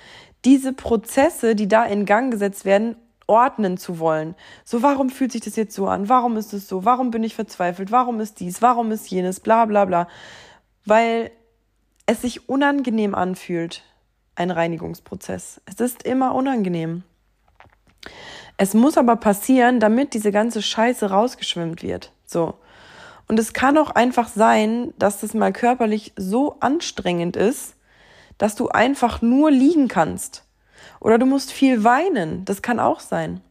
diese 0.46 0.74
Prozesse, 0.74 1.56
die 1.56 1.68
da 1.68 1.86
in 1.86 2.06
Gang 2.06 2.32
gesetzt 2.32 2.66
werden, 2.66 2.96
ordnen 3.30 3.78
zu 3.78 4.00
wollen. 4.00 4.36
So, 4.66 4.82
warum 4.82 5.10
fühlt 5.10 5.32
sich 5.32 5.42
das 5.42 5.56
jetzt 5.56 5.76
so 5.76 5.88
an? 5.88 6.10
Warum 6.10 6.36
ist 6.36 6.52
es 6.52 6.68
so? 6.68 6.84
Warum 6.84 7.12
bin 7.12 7.24
ich 7.24 7.36
verzweifelt? 7.36 7.92
Warum 7.92 8.20
ist 8.20 8.40
dies? 8.40 8.62
Warum 8.62 8.92
ist 8.92 9.10
jenes? 9.10 9.40
Bla 9.40 9.66
bla 9.66 9.86
bla. 9.86 10.08
Weil 10.86 11.32
es 12.06 12.24
sich 12.24 12.50
unangenehm 12.50 13.16
anfühlt, 13.16 13.84
ein 14.36 14.52
Reinigungsprozess. 14.52 15.62
Es 15.66 15.80
ist 15.80 16.04
immer 16.04 16.34
unangenehm. 16.34 17.04
Es 18.58 18.74
muss 18.74 18.98
aber 18.98 19.16
passieren, 19.16 19.80
damit 19.80 20.14
diese 20.14 20.32
ganze 20.32 20.62
Scheiße 20.62 21.12
rausgeschwimmt 21.12 21.84
wird. 21.84 22.12
So. 22.26 22.56
Und 23.28 23.38
es 23.38 23.54
kann 23.54 23.78
auch 23.78 23.92
einfach 23.92 24.28
sein, 24.28 24.94
dass 24.98 25.22
das 25.22 25.34
mal 25.34 25.54
körperlich 25.54 26.14
so 26.16 26.58
anstrengend 26.60 27.36
ist, 27.36 27.76
dass 28.40 28.56
du 28.56 28.70
einfach 28.70 29.22
nur 29.22 29.52
liegen 29.52 29.88
kannst. 29.88 30.46
Oder 31.00 31.18
du 31.18 31.26
musst 31.26 31.52
viel 31.52 31.84
weinen. 31.84 32.46
Das 32.46 32.62
kann 32.62 32.80
auch 32.80 33.00
sein. 33.00 33.42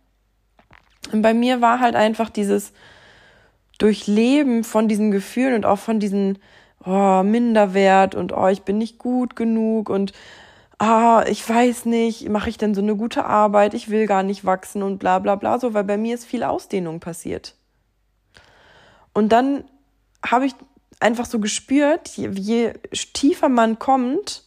Und 1.13 1.23
bei 1.23 1.35
mir 1.35 1.61
war 1.61 1.81
halt 1.81 1.95
einfach 1.95 2.31
dieses 2.31 2.73
Durchleben 3.79 4.65
von 4.65 4.89
diesen 4.89 5.11
Gefühlen 5.11 5.55
und 5.55 5.67
auch 5.67 5.79
von 5.79 6.01
diesen 6.01 6.39
oh, 6.85 7.23
Minderwert 7.23 8.15
und 8.15 8.33
oh, 8.33 8.49
ich 8.49 8.63
bin 8.63 8.79
nicht 8.79 8.99
gut 8.99 9.37
genug 9.37 9.89
und 9.89 10.13
ah, 10.79 11.25
ich 11.29 11.49
weiß 11.49 11.87
nicht, 11.87 12.29
mache 12.29 12.51
ich 12.51 12.59
denn 12.59 12.75
so 12.75 12.81
eine 12.81 12.97
gute 12.97 13.25
Arbeit, 13.25 13.75
ich 13.75 13.89
will 13.89 14.07
gar 14.07 14.23
nicht 14.23 14.45
wachsen 14.45 14.83
und 14.83 14.99
bla 14.99 15.19
bla 15.19 15.37
bla, 15.37 15.59
so, 15.59 15.75
weil 15.75 15.85
bei 15.85 15.97
mir 15.97 16.15
ist 16.15 16.25
viel 16.25 16.43
Ausdehnung 16.43 17.01
passiert. 17.01 17.55
Und 19.13 19.31
dann 19.31 19.65
habe 20.25 20.47
ich 20.47 20.55
einfach 21.01 21.27
so 21.27 21.39
gespürt, 21.39 22.09
je, 22.09 22.31
je 22.35 22.73
tiefer 23.13 23.49
man 23.49 23.79
kommt, 23.79 24.45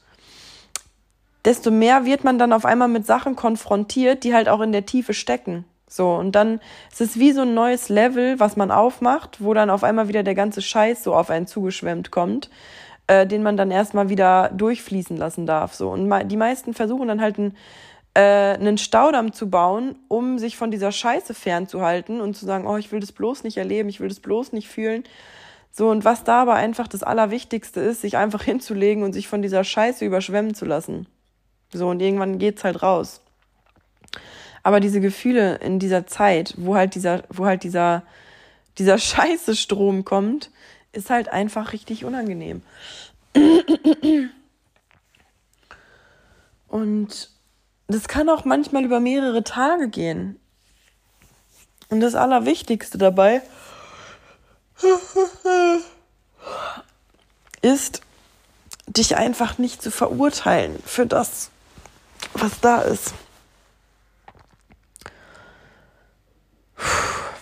desto 1.45 1.71
mehr 1.71 2.05
wird 2.05 2.23
man 2.23 2.37
dann 2.37 2.53
auf 2.53 2.65
einmal 2.65 2.87
mit 2.87 3.05
Sachen 3.05 3.35
konfrontiert, 3.35 4.23
die 4.23 4.33
halt 4.33 4.49
auch 4.49 4.61
in 4.61 4.71
der 4.71 4.85
Tiefe 4.85 5.13
stecken. 5.13 5.65
So, 5.91 6.13
und 6.13 6.33
dann 6.33 6.61
ist 6.89 7.01
es 7.01 7.19
wie 7.19 7.33
so 7.33 7.41
ein 7.41 7.53
neues 7.53 7.89
Level, 7.89 8.39
was 8.39 8.55
man 8.55 8.71
aufmacht, 8.71 9.43
wo 9.43 9.53
dann 9.53 9.69
auf 9.69 9.83
einmal 9.83 10.07
wieder 10.07 10.23
der 10.23 10.35
ganze 10.35 10.61
Scheiß 10.61 11.03
so 11.03 11.13
auf 11.13 11.29
einen 11.29 11.47
zugeschwemmt 11.47 12.11
kommt, 12.11 12.49
äh, 13.07 13.27
den 13.27 13.43
man 13.43 13.57
dann 13.57 13.71
erstmal 13.71 14.07
wieder 14.07 14.51
durchfließen 14.55 15.17
lassen 15.17 15.45
darf. 15.45 15.73
So. 15.73 15.89
Und 15.89 16.09
die 16.29 16.37
meisten 16.37 16.73
versuchen 16.73 17.09
dann 17.09 17.19
halt 17.19 17.37
einen, 17.37 17.57
äh, 18.13 18.53
einen 18.53 18.77
Staudamm 18.77 19.33
zu 19.33 19.49
bauen, 19.49 19.95
um 20.07 20.39
sich 20.39 20.55
von 20.55 20.71
dieser 20.71 20.93
Scheiße 20.93 21.33
fernzuhalten 21.33 22.21
und 22.21 22.37
zu 22.37 22.45
sagen, 22.45 22.67
oh, 22.67 22.77
ich 22.77 22.93
will 22.93 23.01
das 23.01 23.11
bloß 23.11 23.43
nicht 23.43 23.57
erleben, 23.57 23.89
ich 23.89 23.99
will 23.99 24.07
das 24.07 24.21
bloß 24.21 24.53
nicht 24.53 24.69
fühlen. 24.69 25.03
So, 25.71 25.89
und 25.89 26.05
was 26.05 26.23
da 26.23 26.41
aber 26.41 26.53
einfach 26.53 26.87
das 26.87 27.03
Allerwichtigste 27.03 27.81
ist, 27.81 27.99
sich 27.99 28.15
einfach 28.15 28.43
hinzulegen 28.45 29.03
und 29.03 29.11
sich 29.11 29.27
von 29.27 29.41
dieser 29.41 29.65
Scheiße 29.65 30.05
überschwemmen 30.05 30.53
zu 30.53 30.63
lassen. 30.63 31.07
So, 31.73 31.89
und 31.89 32.01
irgendwann 32.01 32.37
geht's 32.39 32.63
halt 32.63 32.83
raus. 32.83 33.21
Aber 34.63 34.79
diese 34.79 35.01
Gefühle 35.01 35.55
in 35.55 35.79
dieser 35.79 36.05
Zeit, 36.07 36.53
wo 36.57 36.75
halt 36.75 36.95
dieser, 36.95 37.23
wo 37.29 37.45
halt 37.45 37.63
dieser, 37.63 38.03
dieser 38.77 38.97
scheiße 38.99 39.55
Strom 39.55 40.05
kommt, 40.05 40.51
ist 40.91 41.09
halt 41.09 41.29
einfach 41.29 41.73
richtig 41.73 42.05
unangenehm. 42.05 42.61
Und 46.67 47.29
das 47.87 48.07
kann 48.07 48.29
auch 48.29 48.45
manchmal 48.45 48.85
über 48.85 48.99
mehrere 48.99 49.43
Tage 49.43 49.89
gehen. 49.89 50.39
Und 51.89 51.99
das 51.99 52.15
Allerwichtigste 52.15 52.97
dabei 52.97 53.41
ist, 57.61 58.01
dich 58.87 59.17
einfach 59.17 59.57
nicht 59.57 59.81
zu 59.81 59.91
verurteilen 59.91 60.81
für 60.85 61.05
das, 61.05 61.51
was 62.33 62.59
da 62.59 62.81
ist. 62.81 63.13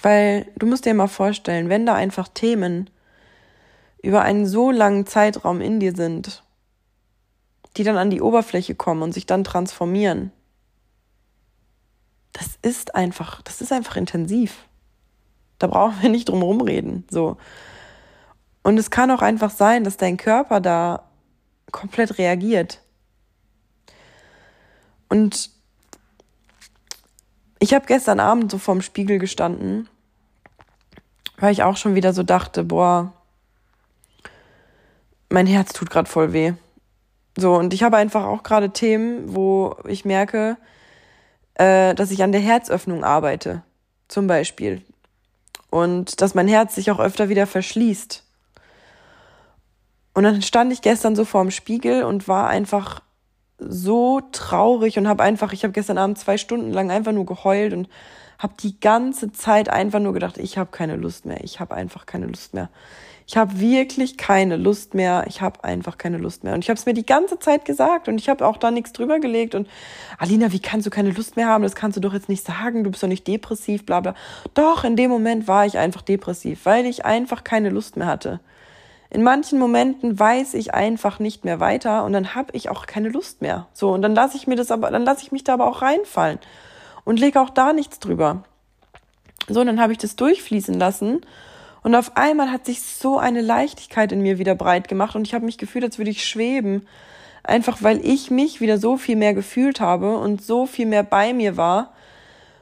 Weil 0.02 0.48
du 0.58 0.66
musst 0.66 0.86
dir 0.86 0.94
mal 0.94 1.08
vorstellen, 1.08 1.70
wenn 1.70 1.86
da 1.86 1.96
einfach 1.96 2.28
Themen 2.28 2.90
über 4.02 4.22
einen 4.22 4.46
so 4.46 4.72
langen 4.72 5.06
Zeitraum 5.06 5.62
in 5.62 5.80
dir 5.80 5.94
sind, 5.96 6.44
die 7.78 7.84
dann 7.84 7.98
an 7.98 8.10
die 8.10 8.22
Oberfläche 8.22 8.76
kommen 8.76 9.02
und 9.02 9.14
sich 9.14 9.26
dann 9.26 9.44
transformieren, 9.44 10.32
das 12.34 12.58
ist 12.62 12.96
einfach, 12.96 13.42
das 13.42 13.62
ist 13.62 13.74
einfach 13.74 13.98
intensiv. 13.98 14.66
Da 15.58 15.68
brauchen 15.68 16.02
wir 16.02 16.10
nicht 16.10 16.30
drum 16.30 16.42
rumreden, 16.42 17.06
so. 17.10 17.38
Und 18.64 18.78
es 18.78 18.92
kann 18.92 19.12
auch 19.12 19.22
einfach 19.22 19.50
sein, 19.50 19.84
dass 19.84 19.98
dein 19.98 20.18
Körper 20.18 20.62
da 20.62 21.10
komplett 21.72 22.18
reagiert. 22.18 22.82
Und 25.10 25.50
ich 27.60 27.74
habe 27.74 27.86
gestern 27.86 28.20
Abend 28.20 28.52
so 28.52 28.58
vorm 28.58 28.82
Spiegel 28.82 29.20
gestanden, 29.20 29.90
weil 31.38 31.52
ich 31.52 31.64
auch 31.64 31.78
schon 31.78 31.96
wieder 31.96 32.14
so 32.14 32.24
dachte, 32.24 32.64
boah, 32.64 33.12
mein 35.30 35.48
Herz 35.48 35.74
tut 35.74 35.90
gerade 35.90 36.10
voll 36.10 36.34
weh. 36.34 36.54
So, 37.38 37.56
und 37.56 37.74
ich 37.74 37.84
habe 37.84 37.98
einfach 37.98 38.26
auch 38.26 38.44
gerade 38.44 38.72
Themen, 38.72 39.34
wo 39.34 39.76
ich 39.86 40.06
merke, 40.06 40.58
äh, 41.56 41.94
dass 41.96 42.12
ich 42.12 42.24
an 42.24 42.32
der 42.32 42.42
Herzöffnung 42.42 43.04
arbeite, 43.04 43.64
zum 44.08 44.28
Beispiel. 44.28 44.82
Und 45.70 46.22
dass 46.22 46.36
mein 46.36 46.48
Herz 46.48 46.76
sich 46.76 46.92
auch 46.92 47.00
öfter 47.00 47.30
wieder 47.30 47.46
verschließt. 47.46 48.24
Und 50.14 50.24
dann 50.24 50.42
stand 50.42 50.74
ich 50.74 50.82
gestern 50.82 51.16
so 51.16 51.26
vorm 51.26 51.52
Spiegel 51.52 52.04
und 52.04 52.28
war 52.28 52.48
einfach 52.48 53.02
so 53.60 54.22
traurig 54.32 54.98
und 54.98 55.08
habe 55.08 55.24
einfach, 55.24 55.54
ich 55.54 55.64
habe 55.64 55.74
gestern 55.74 55.98
Abend 55.98 56.18
zwei 56.18 56.38
Stunden 56.38 56.72
lang 56.72 56.92
einfach 56.92 57.12
nur 57.12 57.26
geheult 57.26 57.74
und 57.74 57.90
habe 58.38 58.54
die 58.62 58.80
ganze 58.80 59.32
Zeit 59.32 59.70
einfach 59.70 60.00
nur 60.00 60.14
gedacht, 60.14 60.38
ich 60.38 60.58
habe 60.58 60.72
keine 60.72 60.96
Lust 60.96 61.26
mehr, 61.26 61.44
ich 61.44 61.60
habe 61.60 61.76
einfach 61.76 62.06
keine 62.06 62.26
Lust 62.26 62.54
mehr. 62.54 62.70
Ich 63.28 63.38
habe 63.38 63.60
wirklich 63.60 64.18
keine 64.18 64.56
Lust 64.56 64.96
mehr, 64.96 65.26
ich 65.28 65.40
habe 65.40 65.64
einfach 65.64 66.00
keine 66.00 66.18
Lust 66.18 66.44
mehr. 66.44 66.56
Und 66.56 66.64
ich 66.64 66.70
habe 66.72 66.80
es 66.80 66.88
mir 66.88 66.96
die 66.96 67.06
ganze 67.06 67.38
Zeit 67.38 67.64
gesagt 67.64 68.08
und 68.08 68.18
ich 68.20 68.28
habe 68.28 68.44
auch 68.48 68.58
da 68.58 68.72
nichts 68.72 68.92
drüber 68.92 69.20
gelegt. 69.20 69.54
Und 69.54 69.68
Alina, 70.18 70.52
wie 70.52 70.60
kannst 70.60 70.88
du 70.88 70.90
keine 70.90 71.12
Lust 71.12 71.36
mehr 71.36 71.46
haben? 71.46 71.62
Das 71.62 71.76
kannst 71.76 71.96
du 71.96 72.02
doch 72.02 72.14
jetzt 72.14 72.28
nicht 72.28 72.44
sagen, 72.44 72.84
du 72.84 72.90
bist 72.90 73.04
doch 73.04 73.08
nicht 73.08 73.28
depressiv, 73.28 73.86
bla 73.86 74.00
bla. 74.00 74.16
Doch, 74.56 74.84
in 74.84 74.96
dem 74.96 75.12
Moment 75.12 75.48
war 75.48 75.68
ich 75.68 75.78
einfach 75.78 76.02
depressiv, 76.02 76.62
weil 76.64 76.88
ich 76.88 77.06
einfach 77.06 77.44
keine 77.44 77.70
Lust 77.70 77.98
mehr 77.98 78.08
hatte. 78.08 78.40
In 79.12 79.24
manchen 79.24 79.58
Momenten 79.58 80.20
weiß 80.20 80.54
ich 80.54 80.74
einfach 80.74 81.18
nicht 81.18 81.44
mehr 81.44 81.60
weiter 81.60 82.06
und 82.06 82.14
dann 82.14 82.36
habe 82.36 82.52
ich 82.54 82.70
auch 82.70 82.86
keine 82.86 83.10
Lust 83.10 83.42
mehr. 83.42 83.68
So 83.74 83.92
und 83.92 84.04
dann 84.04 84.14
lasse 84.14 84.38
ich 84.38 84.46
mir 84.46 84.56
das 84.56 84.70
aber, 84.70 84.92
dann 84.92 85.04
lasse 85.04 85.24
ich 85.24 85.32
mich 85.32 85.44
da 85.44 85.54
aber 85.54 85.68
auch 85.68 85.82
reinfallen 85.82 86.40
und 87.06 87.20
lege 87.20 87.42
auch 87.42 87.50
da 87.50 87.74
nichts 87.74 88.00
drüber. 88.00 88.44
So, 89.48 89.62
und 89.62 89.68
dann 89.68 89.82
habe 89.82 89.94
ich 89.94 89.98
das 89.98 90.16
durchfließen 90.16 90.76
lassen 90.76 91.22
und 91.82 91.96
auf 91.96 92.18
einmal 92.18 92.52
hat 92.52 92.68
sich 92.68 92.84
so 92.84 93.18
eine 93.18 93.42
Leichtigkeit 93.42 94.12
in 94.12 94.22
mir 94.22 94.38
wieder 94.38 94.54
breit 94.54 94.88
gemacht 94.88 95.16
und 95.16 95.26
ich 95.26 95.34
habe 95.34 95.46
mich 95.46 95.58
gefühlt, 95.58 95.84
als 95.84 95.98
würde 95.98 96.12
ich 96.12 96.26
schweben, 96.26 96.88
einfach 97.44 97.82
weil 97.82 98.06
ich 98.06 98.30
mich 98.30 98.62
wieder 98.62 98.78
so 98.78 98.98
viel 98.98 99.16
mehr 99.16 99.34
gefühlt 99.34 99.80
habe 99.80 100.18
und 100.18 100.44
so 100.44 100.68
viel 100.68 100.86
mehr 100.86 101.04
bei 101.04 101.34
mir 101.34 101.58
war 101.58 101.94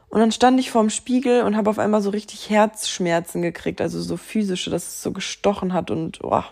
und 0.10 0.20
dann 0.20 0.32
stand 0.32 0.60
ich 0.60 0.72
vorm 0.72 0.90
Spiegel 0.90 1.44
und 1.44 1.58
habe 1.58 1.70
auf 1.70 1.80
einmal 1.80 2.02
so 2.02 2.10
richtig 2.10 2.50
Herzschmerzen 2.50 3.42
gekriegt, 3.42 3.82
also 3.82 4.02
so 4.02 4.18
physische, 4.18 4.70
dass 4.70 4.88
es 4.88 5.04
so 5.04 5.12
gestochen 5.12 5.74
hat 5.74 5.92
und 5.92 6.24
oh. 6.24 6.44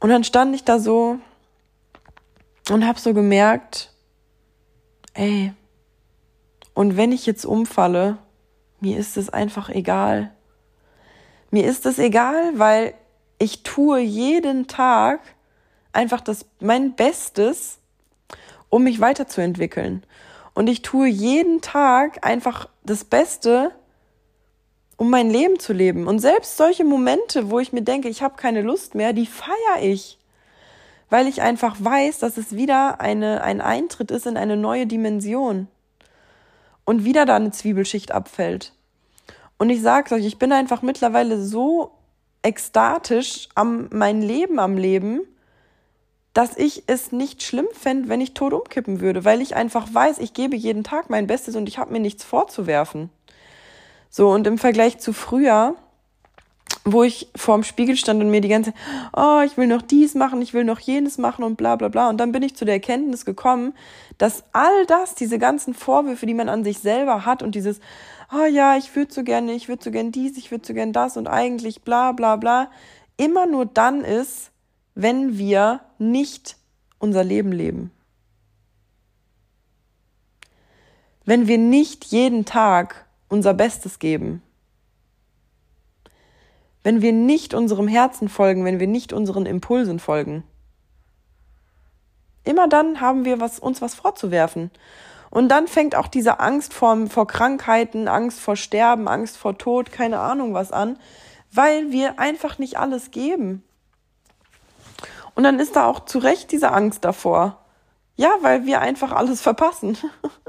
Und 0.00 0.10
dann 0.10 0.24
stand 0.24 0.54
ich 0.54 0.64
da 0.64 0.78
so 0.78 1.18
und 2.70 2.86
habe 2.86 2.98
so 2.98 3.14
gemerkt, 3.14 3.92
ey, 5.14 5.52
und 6.74 6.96
wenn 6.96 7.12
ich 7.12 7.26
jetzt 7.26 7.44
umfalle, 7.44 8.18
mir 8.80 8.98
ist 8.98 9.16
es 9.16 9.28
einfach 9.28 9.68
egal. 9.68 10.32
Mir 11.50 11.66
ist 11.66 11.84
es 11.84 11.98
egal, 11.98 12.58
weil 12.58 12.94
ich 13.38 13.62
tue 13.62 14.00
jeden 14.00 14.66
Tag 14.66 15.20
einfach 15.92 16.20
das 16.20 16.46
mein 16.60 16.94
Bestes, 16.94 17.78
um 18.70 18.84
mich 18.84 19.00
weiterzuentwickeln. 19.00 20.04
Und 20.54 20.68
ich 20.68 20.82
tue 20.82 21.08
jeden 21.08 21.60
Tag 21.60 22.26
einfach 22.26 22.68
das 22.84 23.04
Beste, 23.04 23.72
um 24.96 25.10
mein 25.10 25.30
Leben 25.30 25.58
zu 25.58 25.72
leben. 25.72 26.06
Und 26.06 26.18
selbst 26.18 26.56
solche 26.56 26.84
Momente, 26.84 27.50
wo 27.50 27.58
ich 27.58 27.72
mir 27.72 27.82
denke, 27.82 28.08
ich 28.08 28.22
habe 28.22 28.36
keine 28.36 28.62
Lust 28.62 28.94
mehr, 28.94 29.12
die 29.12 29.26
feiere 29.26 29.82
ich. 29.82 30.18
Weil 31.10 31.26
ich 31.26 31.42
einfach 31.42 31.76
weiß, 31.78 32.18
dass 32.18 32.36
es 32.36 32.54
wieder 32.54 33.00
eine, 33.00 33.42
ein 33.42 33.60
Eintritt 33.60 34.10
ist 34.10 34.26
in 34.26 34.36
eine 34.36 34.56
neue 34.56 34.86
Dimension. 34.86 35.68
Und 36.84 37.04
wieder 37.04 37.26
da 37.26 37.36
eine 37.36 37.50
Zwiebelschicht 37.50 38.12
abfällt. 38.12 38.72
Und 39.58 39.70
ich 39.70 39.80
sag's 39.80 40.12
euch, 40.12 40.26
ich 40.26 40.38
bin 40.38 40.52
einfach 40.52 40.82
mittlerweile 40.82 41.40
so 41.40 41.92
ekstatisch 42.42 43.48
am 43.54 43.88
mein 43.92 44.20
Leben 44.20 44.58
am 44.58 44.76
Leben, 44.76 45.20
dass 46.34 46.56
ich 46.56 46.84
es 46.86 47.12
nicht 47.12 47.42
schlimm 47.42 47.68
fände, 47.72 48.08
wenn 48.08 48.20
ich 48.20 48.34
tot 48.34 48.52
umkippen 48.52 49.00
würde, 49.00 49.24
weil 49.24 49.40
ich 49.40 49.54
einfach 49.54 49.92
weiß, 49.92 50.18
ich 50.18 50.32
gebe 50.32 50.56
jeden 50.56 50.84
Tag 50.84 51.10
mein 51.10 51.26
Bestes 51.26 51.56
und 51.56 51.68
ich 51.68 51.78
habe 51.78 51.92
mir 51.92 52.00
nichts 52.00 52.24
vorzuwerfen. 52.24 53.10
So, 54.08 54.30
und 54.30 54.46
im 54.46 54.58
Vergleich 54.58 54.98
zu 54.98 55.12
früher 55.12 55.74
wo 56.84 57.02
ich 57.02 57.28
vorm 57.36 57.62
Spiegel 57.62 57.96
stand 57.96 58.22
und 58.22 58.30
mir 58.30 58.40
die 58.40 58.48
ganze 58.48 58.72
oh, 59.16 59.40
ich 59.44 59.56
will 59.56 59.66
noch 59.66 59.82
dies 59.82 60.14
machen, 60.14 60.42
ich 60.42 60.52
will 60.52 60.64
noch 60.64 60.80
jenes 60.80 61.18
machen 61.18 61.44
und 61.44 61.56
bla 61.56 61.76
bla 61.76 61.88
bla. 61.88 62.08
Und 62.08 62.18
dann 62.18 62.32
bin 62.32 62.42
ich 62.42 62.56
zu 62.56 62.64
der 62.64 62.74
Erkenntnis 62.74 63.24
gekommen, 63.24 63.74
dass 64.18 64.44
all 64.52 64.86
das, 64.86 65.14
diese 65.14 65.38
ganzen 65.38 65.74
Vorwürfe, 65.74 66.26
die 66.26 66.34
man 66.34 66.48
an 66.48 66.64
sich 66.64 66.78
selber 66.78 67.24
hat 67.24 67.42
und 67.42 67.54
dieses, 67.54 67.80
oh 68.32 68.46
ja, 68.46 68.76
ich 68.76 68.94
würde 68.96 69.12
so 69.12 69.22
gerne, 69.22 69.52
ich 69.52 69.68
würde 69.68 69.84
so 69.84 69.90
gerne 69.90 70.10
dies, 70.10 70.36
ich 70.36 70.50
würde 70.50 70.66
so 70.66 70.74
gerne 70.74 70.92
das 70.92 71.16
und 71.16 71.28
eigentlich 71.28 71.82
bla 71.82 72.12
bla 72.12 72.36
bla, 72.36 72.70
immer 73.16 73.46
nur 73.46 73.66
dann 73.66 74.02
ist, 74.02 74.50
wenn 74.94 75.38
wir 75.38 75.80
nicht 75.98 76.56
unser 76.98 77.24
Leben 77.24 77.52
leben. 77.52 77.90
Wenn 81.24 81.46
wir 81.46 81.58
nicht 81.58 82.06
jeden 82.06 82.44
Tag 82.44 83.06
unser 83.28 83.54
Bestes 83.54 83.98
geben 83.98 84.42
wenn 86.82 87.02
wir 87.02 87.12
nicht 87.12 87.54
unserem 87.54 87.88
Herzen 87.88 88.28
folgen, 88.28 88.64
wenn 88.64 88.80
wir 88.80 88.86
nicht 88.86 89.12
unseren 89.12 89.46
Impulsen 89.46 89.98
folgen. 89.98 90.44
Immer 92.44 92.68
dann 92.68 93.00
haben 93.00 93.24
wir 93.24 93.40
was, 93.40 93.58
uns 93.58 93.80
was 93.80 93.94
vorzuwerfen. 93.94 94.70
Und 95.30 95.48
dann 95.48 95.68
fängt 95.68 95.94
auch 95.94 96.08
diese 96.08 96.40
Angst 96.40 96.74
vor, 96.74 97.06
vor 97.06 97.26
Krankheiten, 97.26 98.08
Angst 98.08 98.40
vor 98.40 98.56
Sterben, 98.56 99.08
Angst 99.08 99.36
vor 99.36 99.56
Tod, 99.56 99.92
keine 99.92 100.18
Ahnung 100.18 100.52
was 100.52 100.72
an, 100.72 100.98
weil 101.52 101.92
wir 101.92 102.18
einfach 102.18 102.58
nicht 102.58 102.78
alles 102.78 103.10
geben. 103.10 103.62
Und 105.34 105.44
dann 105.44 105.58
ist 105.58 105.76
da 105.76 105.86
auch 105.86 106.04
zu 106.04 106.18
Recht 106.18 106.52
diese 106.52 106.72
Angst 106.72 107.04
davor. 107.04 107.58
Ja, 108.16 108.30
weil 108.42 108.66
wir 108.66 108.80
einfach 108.80 109.12
alles 109.12 109.40
verpassen. 109.40 109.96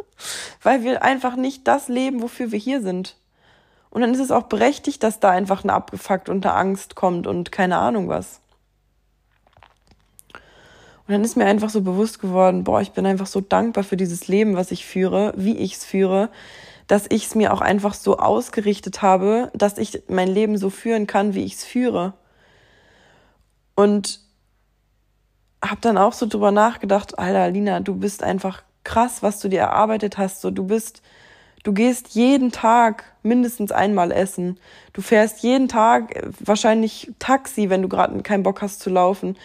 weil 0.64 0.84
wir 0.84 1.04
einfach 1.04 1.36
nicht 1.36 1.68
das 1.68 1.88
leben, 1.88 2.22
wofür 2.22 2.52
wir 2.52 2.60
hier 2.60 2.82
sind. 2.82 3.18
Und 3.90 4.02
dann 4.02 4.14
ist 4.14 4.20
es 4.20 4.32
auch 4.32 4.44
berechtigt, 4.44 5.04
dass 5.04 5.20
da 5.20 5.30
einfach 5.30 5.64
eine 5.64 5.74
Abgefuckt 5.74 6.28
und 6.28 6.46
eine 6.46 6.56
Angst 6.56 6.96
kommt 6.96 7.28
und 7.28 7.52
keine 7.52 7.78
Ahnung 7.78 8.10
was. 8.10 8.42
Und 11.06 11.12
dann 11.12 11.24
ist 11.24 11.36
mir 11.36 11.46
einfach 11.46 11.70
so 11.70 11.82
bewusst 11.82 12.20
geworden, 12.20 12.64
boah, 12.64 12.82
ich 12.82 12.94
bin 12.94 13.06
einfach 13.06 13.28
so 13.28 13.42
dankbar 13.42 13.84
für 13.84 13.98
dieses 13.98 14.28
Leben, 14.28 14.56
was 14.56 14.72
ich 14.72 14.86
führe, 14.86 15.34
wie 15.36 15.58
ich 15.58 15.74
es 15.74 15.86
führe, 15.86 16.30
dass 16.88 17.06
ich 17.10 17.28
es 17.28 17.36
mir 17.36 17.54
auch 17.54 17.62
einfach 17.62 17.94
so 17.94 18.18
ausgerichtet 18.18 19.02
habe, 19.02 19.52
dass 19.54 19.78
ich 19.78 20.04
mein 20.08 20.30
Leben 20.30 20.58
so 20.58 20.70
führen 20.70 21.06
kann, 21.06 21.36
wie 21.36 21.44
ich 21.44 21.56
es 21.56 21.64
führe. 21.64 22.14
Und 23.76 24.23
habe 25.64 25.82
dann 25.82 25.98
auch 25.98 26.14
so 26.14 26.28
drüber 26.28 26.52
nachgedacht, 26.52 27.18
Alter, 27.18 27.50
Lina, 27.50 27.80
du 27.80 27.96
bist 27.96 28.22
einfach 28.22 28.64
krass, 28.84 29.24
was 29.24 29.40
du 29.40 29.48
dir 29.48 29.62
erarbeitet 29.62 30.18
hast. 30.18 30.42
So, 30.42 30.52
du 30.52 30.66
bist 30.66 31.02
Du 31.64 31.72
gehst 31.72 32.10
jeden 32.10 32.52
Tag 32.52 33.06
mindestens 33.24 33.72
einmal 33.72 34.12
essen. 34.12 34.60
Du 34.92 35.02
fährst 35.02 35.44
jeden 35.44 35.70
Tag 35.70 36.16
äh, 36.16 36.30
wahrscheinlich 36.42 37.12
Taxi, 37.20 37.70
wenn 37.70 37.82
du 37.82 37.88
gerade 37.88 38.22
keinen 38.22 38.44
Bock 38.44 38.62
hast 38.62 38.82
zu 38.82 38.90
laufen. 38.90 39.38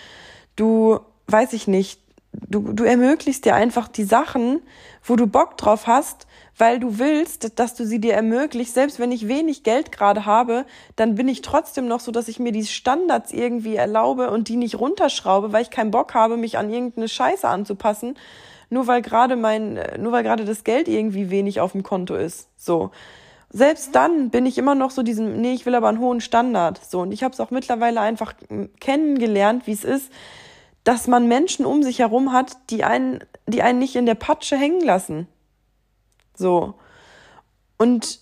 Du, 0.56 0.98
weiß 1.28 1.52
ich 1.52 1.68
nicht, 1.68 2.00
du, 2.46 2.72
du 2.72 2.84
ermöglichst 2.84 3.44
dir 3.44 3.54
einfach 3.54 3.88
die 3.88 4.04
Sachen, 4.04 4.60
wo 5.04 5.16
du 5.16 5.26
Bock 5.26 5.56
drauf 5.56 5.86
hast, 5.86 6.26
weil 6.56 6.80
du 6.80 6.98
willst, 6.98 7.58
dass 7.58 7.74
du 7.74 7.84
sie 7.84 8.00
dir 8.00 8.14
ermöglicht. 8.14 8.74
Selbst 8.74 8.98
wenn 8.98 9.12
ich 9.12 9.28
wenig 9.28 9.62
Geld 9.62 9.92
gerade 9.92 10.26
habe, 10.26 10.66
dann 10.96 11.14
bin 11.14 11.28
ich 11.28 11.42
trotzdem 11.42 11.86
noch 11.86 12.00
so, 12.00 12.10
dass 12.10 12.28
ich 12.28 12.40
mir 12.40 12.52
die 12.52 12.66
Standards 12.66 13.32
irgendwie 13.32 13.76
erlaube 13.76 14.30
und 14.30 14.48
die 14.48 14.56
nicht 14.56 14.78
runterschraube, 14.78 15.52
weil 15.52 15.62
ich 15.62 15.70
keinen 15.70 15.90
Bock 15.90 16.14
habe, 16.14 16.36
mich 16.36 16.58
an 16.58 16.70
irgendeine 16.70 17.08
Scheiße 17.08 17.46
anzupassen, 17.46 18.16
nur 18.70 18.86
weil 18.86 19.02
gerade 19.02 19.36
mein, 19.36 19.80
nur 19.98 20.12
weil 20.12 20.24
gerade 20.24 20.44
das 20.44 20.64
Geld 20.64 20.88
irgendwie 20.88 21.30
wenig 21.30 21.60
auf 21.60 21.72
dem 21.72 21.82
Konto 21.82 22.16
ist. 22.16 22.48
So. 22.56 22.90
Selbst 23.50 23.94
dann 23.94 24.28
bin 24.28 24.44
ich 24.44 24.58
immer 24.58 24.74
noch 24.74 24.90
so 24.90 25.02
diesem, 25.02 25.40
nee, 25.40 25.54
ich 25.54 25.64
will 25.64 25.74
aber 25.74 25.88
einen 25.88 26.00
hohen 26.00 26.20
Standard. 26.20 26.80
So. 26.84 27.00
Und 27.00 27.12
ich 27.12 27.22
habe 27.22 27.32
es 27.32 27.40
auch 27.40 27.50
mittlerweile 27.50 28.00
einfach 28.00 28.34
kennengelernt, 28.78 29.66
wie 29.66 29.72
es 29.72 29.84
ist, 29.84 30.12
dass 30.88 31.06
man 31.06 31.28
Menschen 31.28 31.66
um 31.66 31.82
sich 31.82 31.98
herum 31.98 32.32
hat, 32.32 32.56
die 32.70 32.82
einen, 32.82 33.22
die 33.46 33.60
einen 33.60 33.78
nicht 33.78 33.94
in 33.94 34.06
der 34.06 34.14
Patsche 34.14 34.56
hängen 34.56 34.80
lassen. 34.80 35.28
So. 36.34 36.76
Und 37.76 38.20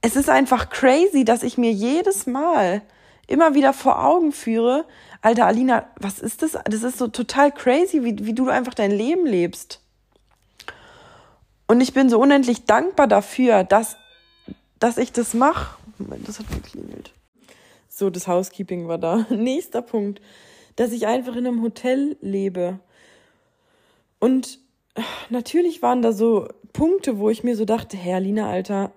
es 0.00 0.16
ist 0.16 0.28
einfach 0.28 0.70
crazy, 0.70 1.24
dass 1.24 1.44
ich 1.44 1.56
mir 1.56 1.70
jedes 1.70 2.26
Mal 2.26 2.82
immer 3.28 3.54
wieder 3.54 3.72
vor 3.72 4.04
Augen 4.04 4.32
führe, 4.32 4.86
Alter, 5.22 5.46
Alina, 5.46 5.86
was 6.00 6.18
ist 6.18 6.42
das? 6.42 6.58
Das 6.64 6.82
ist 6.82 6.98
so 6.98 7.06
total 7.06 7.52
crazy, 7.52 8.02
wie, 8.02 8.26
wie 8.26 8.34
du 8.34 8.48
einfach 8.48 8.74
dein 8.74 8.90
Leben 8.90 9.24
lebst. 9.24 9.80
Und 11.68 11.80
ich 11.80 11.94
bin 11.94 12.10
so 12.10 12.18
unendlich 12.18 12.64
dankbar 12.64 13.06
dafür, 13.06 13.62
dass, 13.62 13.96
dass 14.80 14.98
ich 14.98 15.12
das 15.12 15.32
mache. 15.32 15.78
Moment, 15.96 16.26
das 16.26 16.40
hat 16.40 16.48
geklingelt. 16.50 17.12
So, 17.88 18.10
das 18.10 18.26
Housekeeping 18.26 18.88
war 18.88 18.98
da. 18.98 19.26
Nächster 19.30 19.80
Punkt, 19.80 20.20
dass 20.76 20.92
ich 20.92 21.06
einfach 21.06 21.36
in 21.36 21.46
einem 21.46 21.62
Hotel 21.62 22.16
lebe. 22.20 22.80
Und 24.18 24.58
natürlich 25.30 25.82
waren 25.82 26.02
da 26.02 26.12
so 26.12 26.48
Punkte, 26.72 27.18
wo 27.18 27.30
ich 27.30 27.44
mir 27.44 27.56
so 27.56 27.64
dachte, 27.64 27.96
Herr 27.96 28.20
Lina, 28.20 28.48
Alter, 28.48 28.92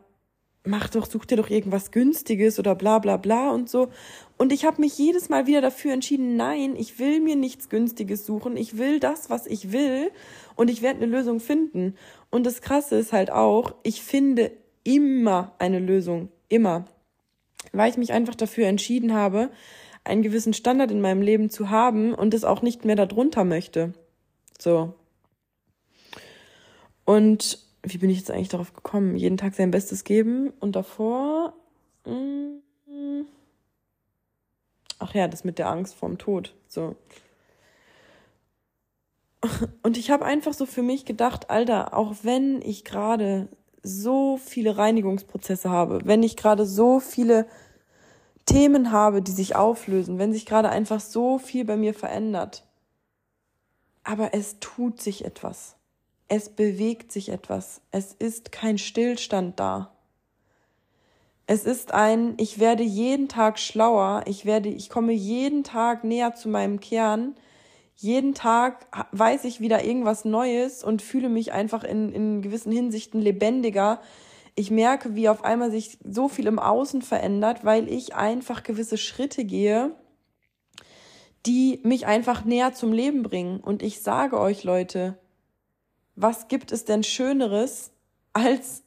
mach 0.68 0.90
doch, 0.90 1.06
such 1.06 1.26
dir 1.26 1.38
doch 1.38 1.50
irgendwas 1.50 1.92
Günstiges 1.92 2.60
oder 2.60 2.76
bla 2.76 3.00
bla 3.00 3.18
bla 3.18 3.52
und 3.52 3.70
so. 3.70 3.90
Und 4.38 4.54
ich 4.54 4.66
habe 4.66 4.82
mich 4.82 4.98
jedes 4.98 5.30
Mal 5.30 5.48
wieder 5.48 5.62
dafür 5.62 5.94
entschieden, 5.94 6.36
nein, 6.36 6.76
ich 6.76 7.00
will 7.00 7.20
mir 7.20 7.36
nichts 7.36 7.70
Günstiges 7.70 8.26
suchen, 8.26 8.58
ich 8.58 8.78
will 8.78 9.00
das, 9.00 9.30
was 9.30 9.48
ich 9.48 9.72
will 9.72 10.12
und 10.56 10.70
ich 10.70 10.82
werde 10.82 11.02
eine 11.02 11.12
Lösung 11.12 11.40
finden. 11.40 11.96
Und 12.30 12.46
das 12.46 12.62
Krasse 12.62 12.98
ist 12.98 13.14
halt 13.14 13.32
auch, 13.32 13.74
ich 13.84 14.02
finde 14.02 14.52
immer 14.84 15.54
eine 15.58 15.80
Lösung, 15.80 16.30
immer, 16.50 16.86
weil 17.72 17.90
ich 17.90 17.98
mich 17.98 18.14
einfach 18.14 18.36
dafür 18.36 18.68
entschieden 18.68 19.14
habe, 19.14 19.50
einen 20.08 20.24
gewissen 20.24 20.54
Standard 20.54 20.92
in 20.92 21.02
meinem 21.02 21.22
Leben 21.22 21.50
zu 21.50 21.70
haben 21.70 22.14
und 22.14 22.34
es 22.34 22.44
auch 22.44 22.62
nicht 22.62 22.86
mehr 22.86 22.96
darunter 22.96 23.44
möchte. 23.44 23.94
So. 24.60 24.94
Und 27.06 27.60
wie 27.84 27.98
bin 27.98 28.10
ich 28.10 28.18
jetzt 28.18 28.32
eigentlich 28.32 28.50
darauf 28.50 28.74
gekommen? 28.74 29.16
Jeden 29.16 29.38
Tag 29.38 29.56
sein 29.56 29.72
Bestes 29.72 30.04
geben 30.04 30.52
und 30.60 30.76
davor. 30.76 31.54
Mm, 32.06 32.58
ach 35.00 35.14
ja, 35.14 35.28
das 35.28 35.44
mit 35.44 35.58
der 35.58 35.70
Angst 35.70 35.96
vorm 35.96 36.18
Tod. 36.18 36.54
So. 36.68 36.96
Und 39.84 39.98
ich 39.98 40.10
habe 40.10 40.26
einfach 40.26 40.54
so 40.54 40.66
für 40.66 40.82
mich 40.82 41.06
gedacht, 41.06 41.50
Alter, 41.50 41.96
auch 41.96 42.16
wenn 42.24 42.62
ich 42.62 42.84
gerade 42.84 43.48
so 43.84 44.38
viele 44.38 44.78
Reinigungsprozesse 44.78 45.70
habe, 45.70 46.02
wenn 46.04 46.24
ich 46.24 46.36
gerade 46.36 46.66
so 46.66 47.00
viele 47.00 47.46
Themen 48.48 48.92
habe, 48.92 49.22
die 49.22 49.32
sich 49.32 49.56
auflösen, 49.56 50.18
wenn 50.18 50.34
sich 50.34 50.48
gerade 50.48 50.70
einfach 50.70 51.00
so 51.00 51.38
viel 51.38 51.66
bei 51.66 51.78
mir 51.78 51.94
verändert, 51.94 52.66
aber 54.04 54.34
es 54.34 54.60
tut 54.60 55.02
sich 55.02 55.24
etwas. 55.26 55.76
Es 56.30 56.50
bewegt 56.50 57.12
sich 57.12 57.30
etwas. 57.30 57.82
Es 57.92 58.14
ist 58.14 58.52
kein 58.52 58.78
Stillstand 58.78 59.60
da. 59.60 59.92
Es 61.46 61.66
ist 61.66 61.94
ein, 61.94 62.34
ich 62.38 62.60
werde 62.60 62.84
jeden 62.84 63.30
Tag 63.30 63.60
schlauer, 63.60 64.24
ich 64.26 64.46
werde, 64.46 64.68
ich 64.68 64.90
komme 64.90 65.14
jeden 65.14 65.64
Tag 65.64 66.04
näher 66.04 66.34
zu 66.36 66.50
meinem 66.50 66.80
Kern. 66.82 67.36
Jeden 67.96 68.34
Tag 68.34 68.88
weiß 69.12 69.46
ich 69.46 69.60
wieder 69.60 69.84
irgendwas 69.84 70.26
Neues 70.26 70.84
und 70.84 71.02
fühle 71.02 71.30
mich 71.30 71.54
einfach 71.54 71.84
in, 71.84 72.12
in 72.12 72.42
gewissen 72.42 72.72
Hinsichten 72.72 73.22
lebendiger. 73.22 74.02
Ich 74.60 74.72
merke, 74.72 75.14
wie 75.14 75.30
auf 75.30 75.44
einmal 75.44 75.70
sich 75.70 76.00
so 76.04 76.28
viel 76.28 76.48
im 76.48 76.58
Außen 76.58 77.04
verändert, 77.04 77.64
weil 77.64 77.88
ich 77.88 78.16
einfach 78.16 78.64
gewisse 78.64 78.98
Schritte 78.98 79.46
gehe, 79.46 79.96
die 81.46 81.80
mich 81.84 82.08
einfach 82.08 82.44
näher 82.44 82.74
zum 82.74 82.92
Leben 82.92 83.22
bringen. 83.22 83.60
Und 83.60 83.84
ich 83.84 84.02
sage 84.02 84.40
euch, 84.40 84.64
Leute, 84.64 85.20
was 86.16 86.48
gibt 86.48 86.72
es 86.72 86.86
denn 86.86 87.04
Schöneres, 87.04 87.92
als 88.34 88.82